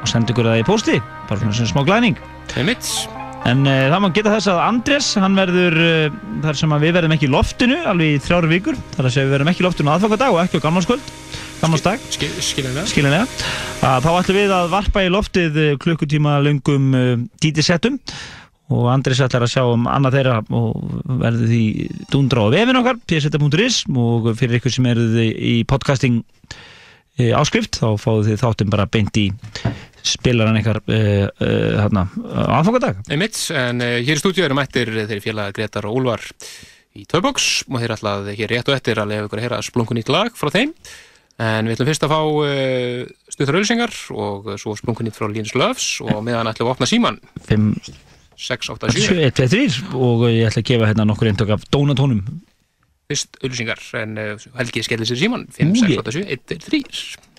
og 0.05 0.11
senda 0.13 0.33
ykkur 0.33 0.51
það 0.51 0.61
í 0.61 0.65
pósti 0.67 1.01
bara 1.25 1.41
svona 1.41 1.57
sem 1.57 1.69
smá 1.73 1.81
glæning. 1.87 2.21
En 3.45 3.61
uh, 3.69 3.87
það 3.91 3.99
má 4.01 4.07
geta 4.13 4.31
þess 4.33 4.49
að 4.49 4.59
Andrés, 4.65 5.07
hann 5.21 5.35
verður 5.37 5.75
uh, 5.77 6.13
þar 6.41 6.57
sem 6.57 6.71
við 6.81 6.95
verðum 6.97 7.13
ekki 7.13 7.27
í 7.27 7.33
loftinu 7.33 7.81
alveg 7.91 8.15
í 8.15 8.21
þrjáru 8.25 8.49
vikur, 8.49 8.79
þar 8.95 9.09
að 9.09 9.19
við 9.19 9.33
verðum 9.35 9.51
ekki 9.51 9.61
í 9.61 9.65
loftinu 9.67 9.93
á 9.93 9.95
aðfangadag 9.95 10.33
og 10.33 10.39
ekki 10.41 10.61
á 10.61 10.65
gammalskvöld 10.65 11.11
gammalsdag 11.59 12.01
Skilinlega 12.11 12.87
skilinlega 12.89 13.27
að 13.85 14.07
þá 14.07 14.09
ætlum 14.15 14.39
við 14.39 14.55
að 14.55 14.71
varpa 14.73 15.05
í 15.05 15.11
loftið 15.13 15.61
eh, 15.61 15.77
klukkutíma 15.81 16.39
löngum 16.45 16.89
uh, 16.97 17.13
dítisettum 17.41 17.99
og 18.73 18.89
Andrés 18.89 19.21
ætlar 19.21 19.45
að 19.45 19.53
sjá 19.53 19.63
um 19.69 19.85
annað 19.93 20.19
þeirra 20.19 20.39
og 20.57 21.01
verður 21.21 21.51
því 21.51 21.63
dundra 22.09 22.47
á 22.49 22.53
vefin 22.55 22.81
okkar 22.81 23.01
pseta.is 23.05 23.83
og 23.93 24.31
fyrir 24.39 24.57
ykkur 24.57 24.73
sem 24.73 24.87
eruð 24.89 25.19
í 25.21 25.59
podcasting 25.69 26.23
áskrift 27.37 27.77
þá 27.77 27.93
fáðu 28.01 28.31
þið 28.31 28.41
þáttum 28.41 28.73
bara 28.73 28.89
beint 28.89 29.21
í 29.21 29.27
spilaran 30.07 30.59
ykkar 30.59 30.79
uh, 30.81 30.93
uh, 30.93 31.81
hérna, 31.81 32.05
aðfangadag? 32.59 33.01
Einmitt, 33.11 33.39
en 33.55 33.83
uh, 33.83 33.97
hér 34.05 34.17
í 34.17 34.21
stúdíu 34.21 34.45
erum 34.45 34.59
mættir 34.59 34.91
þeir 35.09 35.23
félaga 35.23 35.55
Gretar 35.55 35.87
og 35.89 35.99
Úlfar 35.99 36.23
í 36.95 37.03
Töbox 37.09 37.65
og 37.67 37.81
þeir 37.81 37.95
ætlað 37.97 38.31
hér 38.37 38.53
rétt 38.53 38.71
og 38.71 38.77
eftir 38.77 39.01
að 39.01 39.11
lefa 39.11 39.27
ykkur 39.27 39.41
að 39.41 39.47
heyra 39.47 39.59
splungun 39.65 39.99
nýtt 39.99 40.13
lag 40.13 40.31
frá 40.37 40.51
þeim. 40.53 40.71
En 41.43 41.67
við 41.67 41.75
ætlum 41.75 41.89
fyrst 41.89 42.05
að 42.07 42.13
fá 42.13 42.19
stuttar 43.33 43.57
auðlýsingar 43.57 43.95
og 44.15 44.53
svo 44.61 44.77
splungun 44.79 45.09
nýtt 45.09 45.17
frá 45.17 45.27
Líns 45.27 45.51
Löfs 45.59 45.89
og 46.05 46.21
meðan 46.23 46.47
ætlum 46.47 46.69
við 46.69 46.71
að 46.71 46.75
opna 46.77 46.87
síman 46.87 47.19
5, 47.49 47.67
6, 48.39 48.71
8, 48.77 48.93
7 48.95 49.19
1, 49.27 49.35
2, 49.35 49.49
3 49.51 49.99
og 49.99 50.25
ég 50.29 50.47
ætla 50.47 50.63
að 50.63 50.69
gefa 50.71 50.87
hérna 50.93 51.07
nokkur 51.09 51.33
eintök 51.33 51.51
af 51.57 51.67
Dónatónum. 51.67 52.23
Fyrst 53.11 53.35
auðlýsingar 53.41 53.83
en 53.99 54.15
Helgi 54.55 54.87
skellir 54.87 55.11
sér 55.11 55.19
síman 55.25 55.49
5, 55.59 55.75
6, 55.83 55.99
8, 56.05 56.15
7, 56.21 56.27
1, 56.39 56.47
2, 56.55 56.63
3 56.71 57.34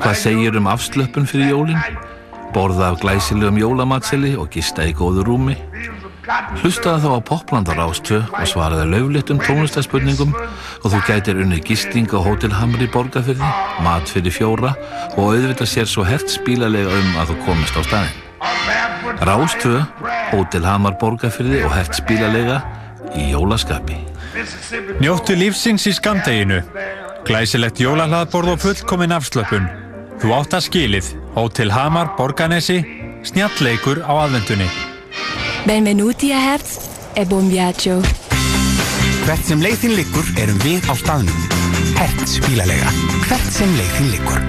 Hvað 0.00 0.18
segir 0.20 0.58
um 0.58 0.68
afslöpun 0.70 1.26
fyrir 1.28 1.52
jólin? 1.52 1.80
Borða 2.54 2.92
af 2.92 3.00
glæsilegum 3.02 3.58
jólamatseli 3.60 4.34
og 4.40 4.50
gista 4.52 4.84
í 4.86 4.94
góðu 4.96 5.24
rúmi? 5.26 5.56
Hlustaði 6.60 7.04
þá 7.04 7.10
á 7.14 7.20
poplandar 7.28 7.80
ástöð 7.84 8.24
og 8.34 8.48
svaraði 8.50 8.86
löflitum 8.90 9.38
tónlistaspurningum 9.44 10.32
og 10.34 10.88
þú 10.90 11.02
gætir 11.06 11.38
unni 11.42 11.60
gisting 11.62 12.10
á 12.10 12.18
Hótel 12.18 12.56
Hamri 12.56 12.88
borgarfyrði, 12.90 13.50
mat 13.86 14.10
fyrir 14.10 14.34
fjóra 14.34 14.74
og 15.14 15.36
auðvitað 15.36 15.70
sér 15.70 15.90
svo 15.90 16.06
hert 16.06 16.26
spílalega 16.32 16.90
um 16.90 17.20
að 17.22 17.30
þú 17.30 17.38
komist 17.46 17.78
á 17.78 17.82
staðinn. 17.86 18.22
Rástöð, 19.22 19.80
Hótel 20.32 20.66
Hamar 20.66 20.98
borgarfyrði 20.98 21.62
og 21.62 21.72
hert 21.76 21.94
spílalega 21.94 22.60
í 23.14 23.30
jólaskapi. 23.30 24.02
Njóttu 24.98 25.38
lífsins 25.38 25.86
í 25.86 25.94
skamdeginu. 25.94 26.60
Glæsilegt 27.26 27.80
jólahlaðborð 27.82 28.56
og 28.56 28.62
fullkomin 28.66 29.14
afslöpun. 29.14 29.85
Þú 30.22 30.32
átt 30.36 30.56
að 30.56 30.66
skilið. 30.66 31.12
Hótel 31.36 31.72
Hamar, 31.74 32.14
Borganesi, 32.16 32.80
snjalleikur 33.26 34.02
á 34.04 34.12
aðvendunni. 34.26 34.68
Benvenuti 35.66 36.32
a 36.32 36.40
Herz 36.40 36.78
e 37.16 37.24
buon 37.28 37.50
viaggio. 37.52 38.00
Hvert 39.26 39.44
sem 39.48 39.62
leiðin 39.62 39.96
liggur 39.98 40.28
erum 40.38 40.60
við 40.64 40.86
á 40.86 40.94
staðnum. 40.96 41.48
Hertz 41.98 42.38
bílalega. 42.46 42.92
Hvert 43.26 43.50
sem 43.52 43.72
leiðin 43.80 44.14
liggur. 44.14 44.46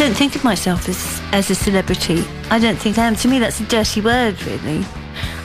don't 0.00 0.16
think 0.16 0.34
of 0.34 0.42
myself 0.42 0.88
as, 0.88 1.20
as 1.30 1.50
a 1.50 1.54
celebrity. 1.54 2.24
I 2.50 2.58
don't 2.58 2.76
think 2.76 2.96
I 2.96 3.06
am. 3.06 3.16
To 3.16 3.28
me, 3.28 3.38
that's 3.38 3.60
a 3.60 3.64
dirty 3.64 4.00
word, 4.00 4.42
really. 4.44 4.82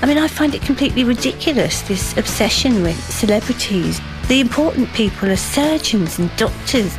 I 0.01 0.05
mean, 0.05 0.17
I 0.17 0.27
find 0.27 0.53
it 0.53 0.61
completely 0.61 1.03
ridiculous, 1.03 1.81
this 1.81 2.17
obsession 2.17 2.83
with 2.83 2.97
celebrities. 3.11 4.01
The 4.27 4.39
important 4.39 4.91
people 4.93 5.29
are 5.29 5.37
surgeons 5.37 6.19
and 6.19 6.29
doctors. 6.37 6.93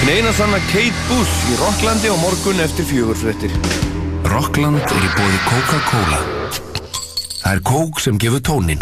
Hinn 0.00 0.10
eina 0.16 0.32
sanna 0.32 0.58
Kate 0.72 1.00
Bush 1.08 1.34
í 1.50 1.56
Rocklandi 1.62 2.10
á 2.12 2.16
morgun 2.20 2.60
eftir 2.60 2.84
fjögurfréttir. 2.90 3.54
Rockland 4.28 4.82
er 4.82 5.06
í 5.06 5.10
bóði 5.16 5.40
Coca-Cola. 5.48 6.20
Það 7.40 7.52
er 7.52 7.64
kók 7.70 8.00
sem 8.00 8.18
gefur 8.18 8.42
tónin. 8.44 8.80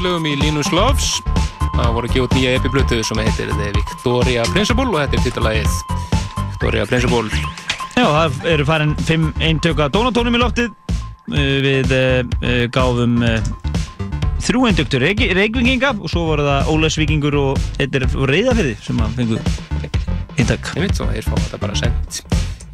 Félögum 0.00 0.24
í 0.24 0.36
Linus 0.40 0.70
Loves. 0.72 1.08
Það 1.74 1.90
voru 1.92 2.08
að 2.08 2.14
gefa 2.14 2.24
út 2.24 2.34
nýja 2.38 2.52
epiblötu 2.56 2.98
sem 3.04 3.18
heitir 3.20 3.50
The 3.52 3.66
Victoria 3.74 4.44
Principle 4.48 4.86
og 4.88 4.96
þetta 4.96 5.18
er 5.18 5.24
titlalagið 5.26 5.74
Victoria 6.38 6.86
Principle. 6.88 7.40
Já, 7.98 8.06
það 8.06 8.38
eru 8.54 8.66
farin 8.68 8.94
fimm 9.04 9.26
eintöka 9.44 9.90
dónatónum 9.92 10.38
í 10.38 10.40
loftið. 10.40 10.70
Uh, 11.28 11.58
Við 11.66 11.92
uh, 11.92 12.22
uh, 12.40 12.62
gáfum 12.72 13.18
uh, 13.26 13.50
þrjú 14.40 14.70
eindöktur 14.70 15.04
reykvinginga 15.04 15.92
og 15.98 16.08
svo 16.08 16.24
voru 16.30 16.48
það 16.48 16.72
Ólafsvíkingur 16.72 17.36
og 17.42 17.60
er 17.76 18.08
reyðafyrði 18.32 18.78
sem 18.80 19.04
að 19.04 19.20
fengu 19.20 19.42
eintök. 20.38 20.72
Ég 20.78 20.86
veit 20.86 20.96
svo, 20.96 21.10
þeir 21.12 21.28
fá 21.28 21.36
þetta 21.42 21.62
bara 21.66 21.76
sendt 21.82 22.22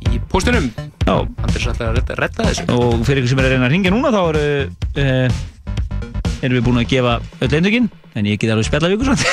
í 0.07 0.23
póstunum. 0.31 0.70
Já. 1.03 1.16
Andris 1.43 1.66
ætlar 1.74 1.90
að 1.90 1.98
redda, 1.98 2.20
redda 2.23 2.48
þessu. 2.53 2.70
Og 2.78 3.03
fyrir 3.03 3.24
ykkur 3.24 3.35
sem 3.35 3.43
er 3.43 3.51
að 3.51 3.57
reyna 3.57 3.66
að 3.73 3.74
ringja 3.74 3.97
núna 3.97 4.15
þá 4.15 4.23
eru, 4.28 4.48
uh, 5.03 5.44
erum 6.43 6.59
við 6.59 6.65
búin 6.67 6.81
að 6.81 6.91
gefa 6.91 7.19
öll 7.45 7.53
eintökin, 7.59 7.89
en 8.17 8.29
ég 8.29 8.41
get 8.41 8.53
alveg 8.53 8.69
spjalla 8.69 8.91
við 8.91 8.97
ykkur 8.97 9.13
svona. 9.13 9.27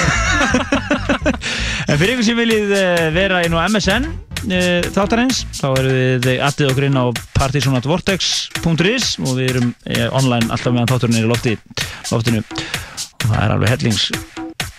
en 1.89 1.97
fyrir 1.99 2.13
ykkur 2.15 2.27
sem 2.27 2.39
viljið 2.39 2.75
uh, 2.77 3.07
vera 3.15 3.41
inn 3.45 3.57
á 3.57 3.65
MSN 3.67 4.07
uh, 4.07 4.91
þáttarins, 4.95 5.43
þá 5.57 5.67
erum 5.71 6.23
við 6.23 6.43
aðtið 6.47 6.71
okkur 6.71 6.87
inn 6.89 6.99
á 6.99 7.05
partisonatvortex.is 7.39 9.09
og 9.23 9.35
við 9.39 9.51
erum 9.51 9.73
uh, 9.73 10.07
online 10.19 10.49
alltaf 10.49 10.75
meðan 10.75 10.91
þátturinn 10.93 11.19
er 11.21 11.27
í 11.27 11.31
lofti, 11.31 11.57
loftinu. 12.11 12.43
Og 13.23 13.29
það 13.29 13.43
er 13.43 13.55
alveg 13.55 13.75
hellings 13.77 14.07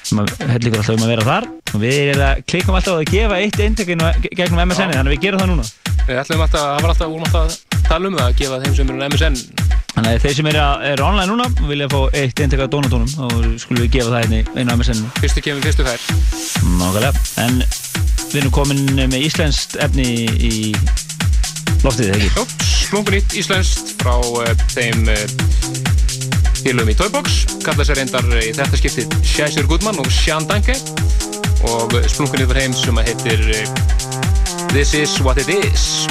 hellingur 0.05 0.83
alltaf 0.83 0.97
um 0.99 1.07
að 1.07 1.13
vera 1.15 1.29
þar. 1.29 1.49
Og 1.75 1.81
við 1.83 2.01
erum 2.03 2.27
að 2.29 2.43
klikum 2.51 2.77
alltaf 2.79 2.99
á 2.99 3.01
að 3.01 3.13
gefa 3.13 3.41
eitt 3.41 3.61
eintökinu 3.61 4.11
gegnum 4.27 4.61
MSN-i, 4.67 4.97
þannig 4.99 5.09
að 5.09 5.15
við 5.17 5.25
gerum 5.25 5.43
það 5.43 5.53
núna. 5.55 5.69
Við 6.05 6.21
ætlum 6.21 6.45
alltaf, 6.45 6.61
það 6.61 6.85
var 6.85 6.93
alltaf, 6.93 7.17
alltaf 7.25 7.41
að 7.41 7.89
tala 7.89 8.11
um 8.11 8.19
það 8.19 8.29
að 8.29 8.39
gefa 8.43 8.61
þeim 8.65 8.77
sem 8.77 8.93
eru 8.93 9.01
á 9.01 9.09
MSN 9.09 9.84
Þannig 9.95 10.11
að 10.11 10.25
þeir 10.25 10.37
sem 10.37 10.49
eru 10.51 10.63
er 10.91 11.03
online 11.07 11.31
núna 11.31 11.45
og 11.47 11.69
vilja 11.71 11.87
fá 11.93 11.99
eitt 12.19 12.41
eintak 12.43 12.65
af 12.65 12.71
donatónum 12.73 13.11
þá 13.13 13.59
skulum 13.63 13.85
við 13.85 13.93
gefa 13.95 14.11
það 14.11 14.25
einni 14.25 14.41
einu 14.57 14.75
á 14.75 14.75
MSN 14.75 15.03
Fyrstu 15.21 15.43
kemur, 15.45 15.63
fyrstu 15.63 15.87
fær 15.87 16.01
Nákvæmlega, 16.81 17.13
en 17.45 17.61
við 18.33 18.41
erum 18.41 18.55
komin 18.57 18.83
með 18.99 19.21
íslenskt 19.29 19.77
efni 19.85 20.09
í 20.35 20.73
loftið, 21.85 22.11
þegar 22.11 22.19
ekki? 22.19 22.31
Jó, 22.35 22.45
splungun 22.67 23.17
nýtt 23.19 23.37
íslenskt 23.39 23.95
frá 24.03 24.17
uh, 24.19 24.51
þeim 24.75 25.07
uh, 25.13 25.23
félögum 26.65 26.91
í 26.91 26.97
Toybox. 26.99 27.39
Kalla 27.63 27.87
sér 27.87 28.01
reyndar 28.01 28.27
í 28.41 28.51
þetta 28.57 28.81
skiptið 28.81 29.15
Sjæsir 29.23 29.69
Gudmann 29.71 30.01
og 30.03 30.11
Sján 30.11 30.49
Danke 30.51 30.75
og 31.71 31.95
splungun 32.11 32.43
nýtt 32.43 32.51
var 32.51 32.63
heim 32.65 32.75
sem 32.75 32.99
að 32.99 33.13
heitir 33.13 33.47
uh, 33.61 33.63
This 34.75 34.97
is 34.99 35.21
what 35.23 35.39
it 35.39 35.47
is. 35.55 36.09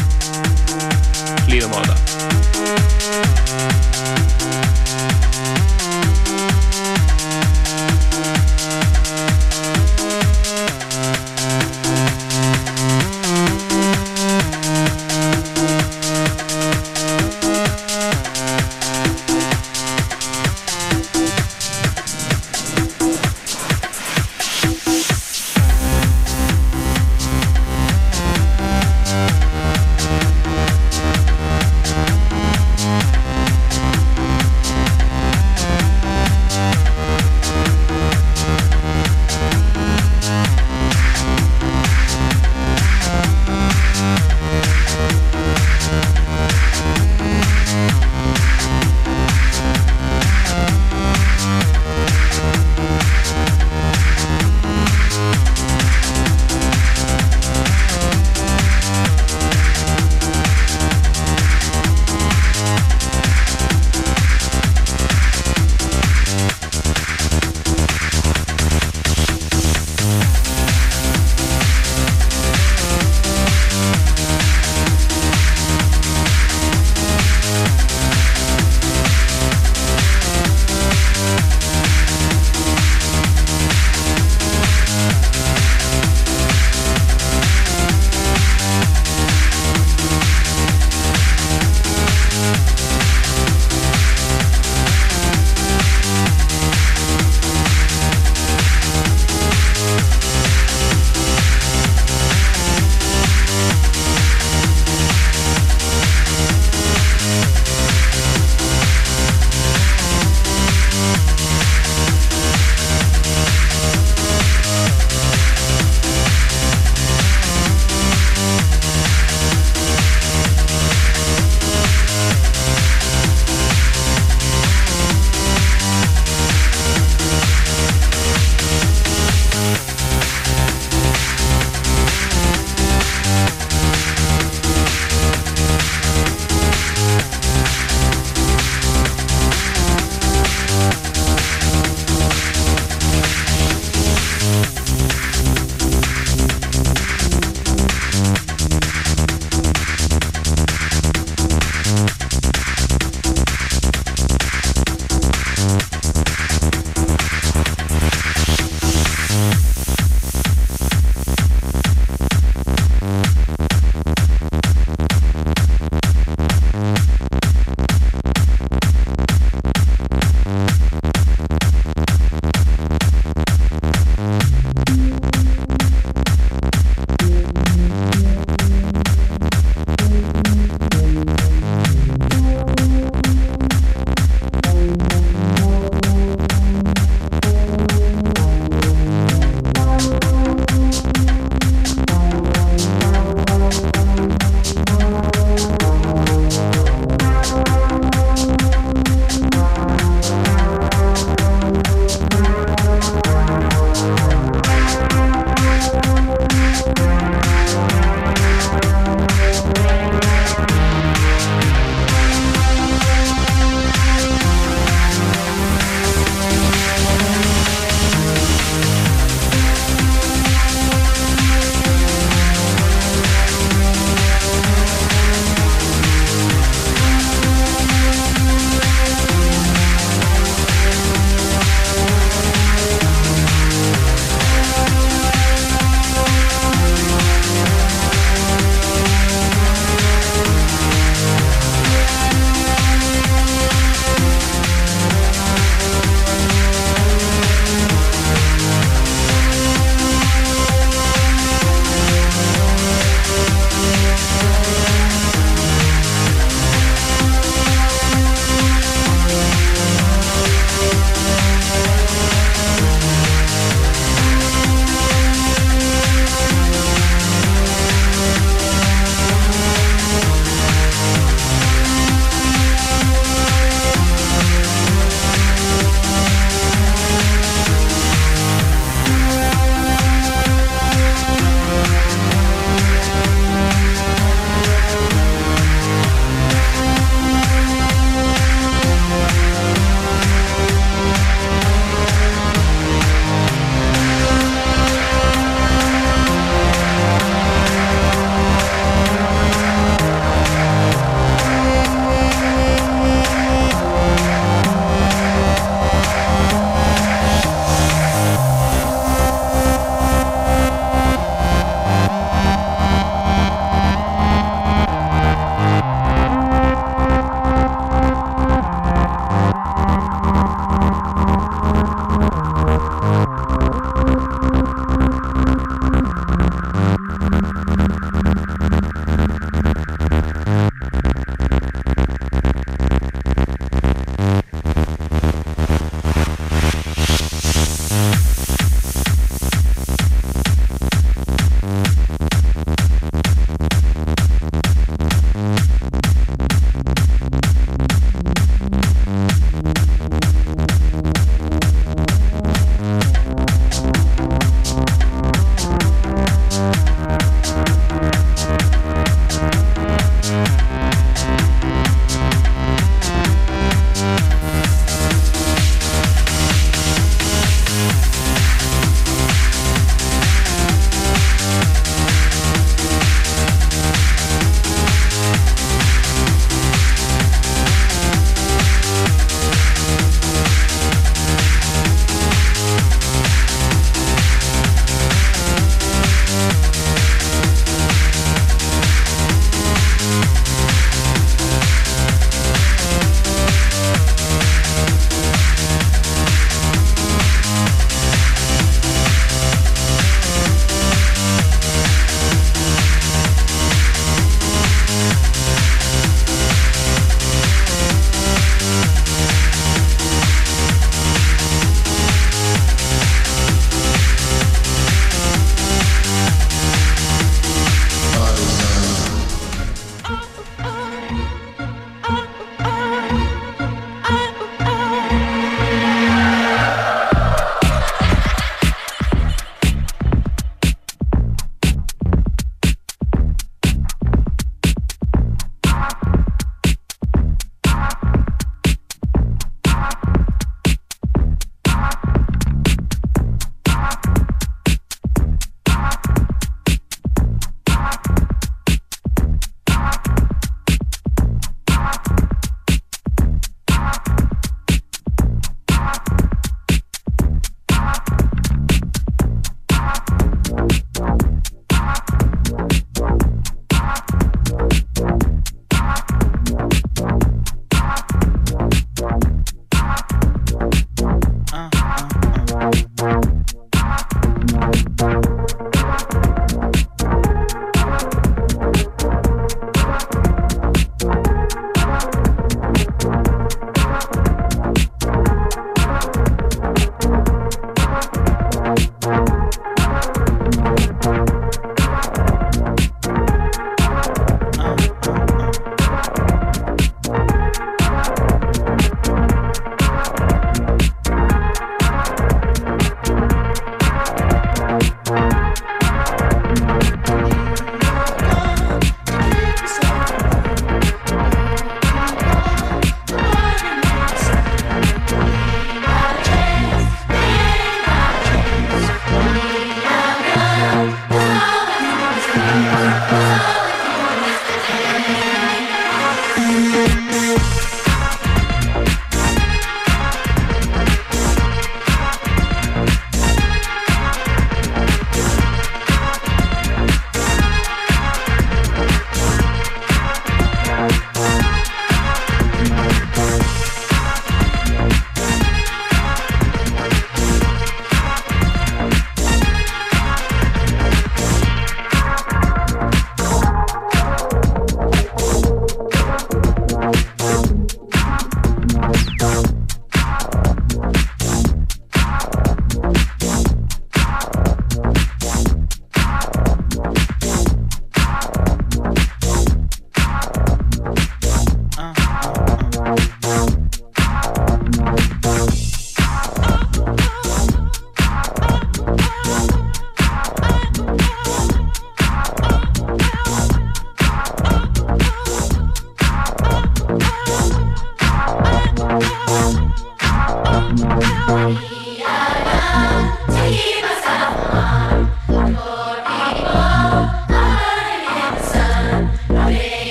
Líðum 1.52 1.76
á 1.76 1.84
þetta 1.84 2.33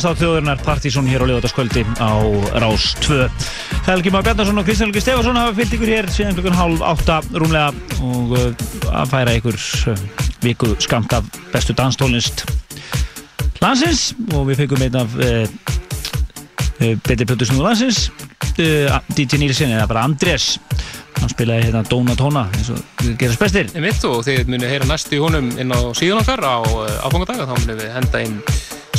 Og 0.00 0.16
þeir 0.16 0.28
eru 0.30 0.40
að 0.40 0.56
hlusta 0.56 0.56
á 0.56 0.56
dansa 0.56 0.56
á 0.56 0.56
þjóðurinnar 0.56 0.60
Partíson 0.64 1.08
hér 1.10 1.20
á 1.20 1.28
liðvataskvöldi 1.28 1.82
á 2.00 2.12
Rás 2.62 2.94
2. 3.04 3.26
Helgi 3.84 4.10
Már 4.10 4.22
Bjarnarsson 4.24 4.56
og 4.56 4.64
Kristján 4.64 4.88
Helgi 4.88 5.02
Stefansson 5.04 5.36
hafa 5.36 5.52
fyllt 5.58 5.74
ykkur 5.76 5.92
hér 5.92 6.08
síðan 6.08 6.38
klukkan 6.38 6.56
hálf 6.56 6.84
átta 6.88 7.18
rúmlega 7.34 7.68
og 8.00 8.32
uh, 8.32 8.46
að 8.96 9.10
færa 9.12 9.34
ykkur 9.36 9.58
uh, 9.92 10.00
viku 10.40 10.70
skamt 10.80 11.12
af 11.12 11.28
bestu 11.52 11.76
danstólnist 11.76 12.46
landsins. 13.60 14.14
Og 14.32 14.48
við 14.48 14.62
fengum 14.62 14.86
einn 14.86 14.98
af 15.02 15.20
uh, 15.20 15.44
uh, 16.80 16.96
betri 17.04 17.28
plötusnúðu 17.28 17.68
landsins 17.68 18.06
uh, 18.56 18.96
DJ 19.12 19.42
Nílsen 19.42 19.76
eða 19.76 19.84
bara 19.90 20.08
Andrés. 20.08 20.54
Hann 21.20 21.34
spilaði 21.34 21.68
hérna 21.68 21.84
Dóna 21.84 22.16
Tóna 22.16 22.48
eins 22.56 22.72
og 22.72 23.08
gerast 23.20 23.42
bestir 23.42 23.68
Einmitt 23.76 24.00
og 24.08 24.22
þið 24.24 24.48
munið 24.48 24.70
heyra 24.72 24.88
næst 24.88 25.12
í 25.12 25.20
honum 25.20 25.52
inn 25.60 25.76
á 25.76 25.92
síðan 25.92 26.24
okkar 26.24 26.40
á 26.40 26.64
áfangadag 27.04 27.44
þá 27.44 27.58
munið 27.58 27.82
við 27.84 27.96
henda 27.98 28.24
inn 28.24 28.40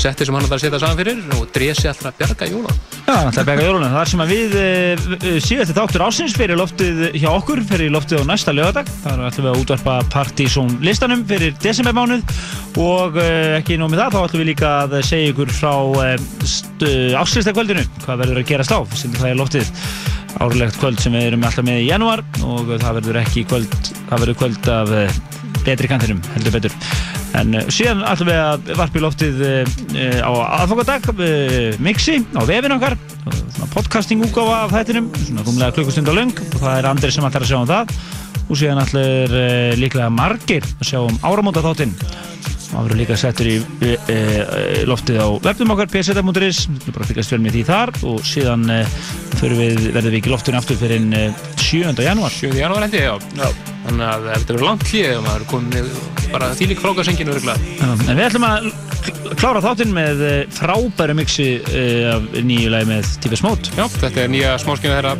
setti 0.01 0.27
sem 0.27 0.37
hann 0.37 0.47
ætlar 0.47 0.59
að 0.59 0.65
setja 0.65 0.81
saman 0.81 0.99
fyrir 0.99 1.21
og 1.37 1.51
drési 1.55 1.89
alltaf 1.91 2.11
að 2.11 2.19
bjarga 2.21 2.49
jóla 2.51 2.73
Já, 3.11 3.15
ætlar 3.27 3.41
að 3.41 3.47
bega 3.49 3.63
jólunum. 3.65 3.91
Það 3.91 4.01
er 4.01 4.09
sem 4.11 4.21
að 4.23 4.31
við 4.31 4.53
e, 4.55 5.31
síðast 5.43 5.73
þáttur 5.75 6.03
ásins 6.05 6.35
fyrir 6.37 6.59
loftið 6.59 6.99
hjá 7.17 7.27
okkur, 7.31 7.61
fyrir 7.67 7.91
loftið 7.91 8.21
á 8.23 8.29
næsta 8.29 8.53
lögadag. 8.55 8.91
Það 9.03 9.15
er 9.15 9.23
ætlum 9.27 9.47
við 9.47 9.51
að 9.51 9.63
útvarpa 9.63 9.95
Partizón 10.13 10.75
listanum 10.85 11.23
fyrir 11.27 11.57
desembermánuð 11.63 12.35
og 12.81 13.17
e, 13.19 13.27
ekki 13.57 13.79
nóg 13.81 13.91
með 13.91 14.03
það, 14.03 14.15
þá 14.15 14.21
ætlum 14.21 14.43
við 14.43 14.49
líka 14.51 14.73
að 14.83 14.95
segja 15.09 15.33
ykkur 15.33 15.53
frá 15.57 15.73
e, 16.05 16.91
áslistakvöldinu, 17.19 17.87
hvað 18.05 18.23
verður 18.23 18.43
að 18.43 18.51
gerast 18.53 18.75
á, 18.75 18.79
sem 18.95 19.17
það 19.17 19.31
er 19.31 19.41
loftið 19.41 19.73
árlegt 20.41 20.77
kvöld 20.79 21.01
sem 21.03 21.17
við 21.17 21.31
erum 21.31 21.49
alltaf 21.49 21.67
með 21.67 21.81
í 21.81 21.89
janúar 21.89 22.23
og 22.47 22.71
það 22.77 23.01
verður 23.01 23.19
ekki 23.25 23.43
kvöld, 23.49 23.75
það 24.07 24.23
verður 24.23 24.39
kvöld 24.45 24.71
af 24.77 24.95
betri 25.65 25.91
kantinum, 25.91 26.23
heldur 26.37 26.55
betur. 26.55 26.79
En 27.39 27.55
uh, 27.55 27.67
síðan 27.71 28.03
ætlum 28.09 28.31
við 28.31 28.39
að 28.41 28.71
varpa 28.79 28.99
í 28.99 29.03
loftið 29.05 29.43
uh, 29.47 29.75
á 30.23 30.31
aðfangadag 30.61 31.11
uh, 31.13 31.77
mixi 31.83 32.19
á 32.35 32.41
vefin 32.47 32.75
okkar 32.77 32.97
svona 33.21 33.69
podcasting 33.75 34.25
úgáfa 34.25 34.65
af 34.65 34.75
þættinum 34.75 35.11
svona 35.19 35.45
rúmlega 35.45 35.75
klukkustund 35.77 36.11
á 36.11 36.13
löng 36.17 36.33
og 36.33 36.57
það 36.59 36.75
er 36.79 36.89
Andri 36.91 37.13
sem 37.13 37.27
ætlar 37.27 37.45
að 37.45 37.53
sjá 37.53 37.59
um 37.61 37.69
það 37.69 37.95
og 38.41 38.59
síðan 38.59 38.81
ætlar 38.81 39.35
líklega 39.79 40.11
margir 40.11 40.65
að 40.81 40.89
sjá 40.89 40.99
um 41.05 41.19
áramóta 41.23 41.63
þáttinn 41.63 41.95
það 42.71 42.85
verður 42.85 43.01
líka 43.01 43.17
settur 43.19 43.49
í 43.49 43.55
e, 43.83 43.95
e, 44.11 44.17
loftið 44.89 45.19
á 45.19 45.27
webnum 45.43 45.73
okkar 45.75 45.91
pseta.is 45.91 46.63
við 46.71 46.95
bara 46.95 47.09
fylgast 47.09 47.35
vel 47.35 47.41
með 47.43 47.57
því 47.57 47.63
þar 47.67 47.93
og 48.11 48.23
síðan 48.27 48.65
e, 48.71 48.79
við, 49.41 49.89
verðum 49.91 50.09
við 50.09 50.19
ekki 50.21 50.33
loftinu 50.33 50.61
aftur 50.61 50.79
fyrir 50.79 51.07
7. 51.59 51.91
janúar 52.05 52.35
7. 52.35 52.55
janúar 52.59 52.87
hendi, 52.87 53.03
já. 53.03 53.15
já 53.39 53.49
þannig 53.91 54.07
að 54.07 54.29
þetta 54.31 54.53
verður 54.55 54.67
langt 54.69 54.87
hlið 54.91 55.11
og 55.17 55.27
maður 55.27 55.47
komið 55.51 55.91
bara 56.31 56.49
þýlik 56.55 56.81
frákarsenginu 56.81 57.35
en 57.35 58.15
við 58.15 58.25
ætlum 58.25 58.47
að 58.47 58.69
klára 59.39 59.61
þáttinn 59.63 59.95
með 59.95 60.21
frábæru 60.55 61.15
mixi 61.17 61.47
af 62.11 62.29
nýju 62.39 62.71
lagi 62.71 62.87
með 62.91 63.09
Tífis 63.23 63.43
Mót 63.45 63.71
Já, 63.75 63.83
þetta 63.97 64.23
er 64.23 64.31
nýja 64.31 64.53
smáskinu 64.61 64.95
þeirra 64.95 65.15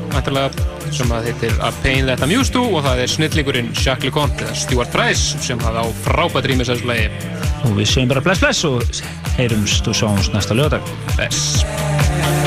sem 0.92 1.12
að 1.16 1.30
heitir 1.30 1.54
A 1.64 1.72
Pain 1.84 2.08
That 2.10 2.24
Amused 2.26 2.54
To 2.56 2.66
og 2.68 2.84
það 2.86 3.04
er 3.04 3.12
snillingurinn 3.14 3.72
Jacques 3.72 4.10
LeConte 4.10 4.46
eða 4.46 4.58
Stuart 4.60 4.92
Price 4.96 5.40
sem 5.44 5.62
hafði 5.64 5.86
á 5.86 5.88
frábært 6.04 6.50
rýmis 6.52 6.72
þessu 6.72 6.90
lagi. 6.90 7.08
Og 7.68 7.78
við 7.80 7.92
segjum 7.94 8.12
bara 8.12 8.26
bless 8.26 8.44
bless 8.44 8.68
og 8.68 8.84
heyrumst 9.38 9.88
og 9.88 9.98
sjáumst 9.98 10.36
næsta 10.36 10.58
lögadag 10.58 10.96
Bless 11.16 12.41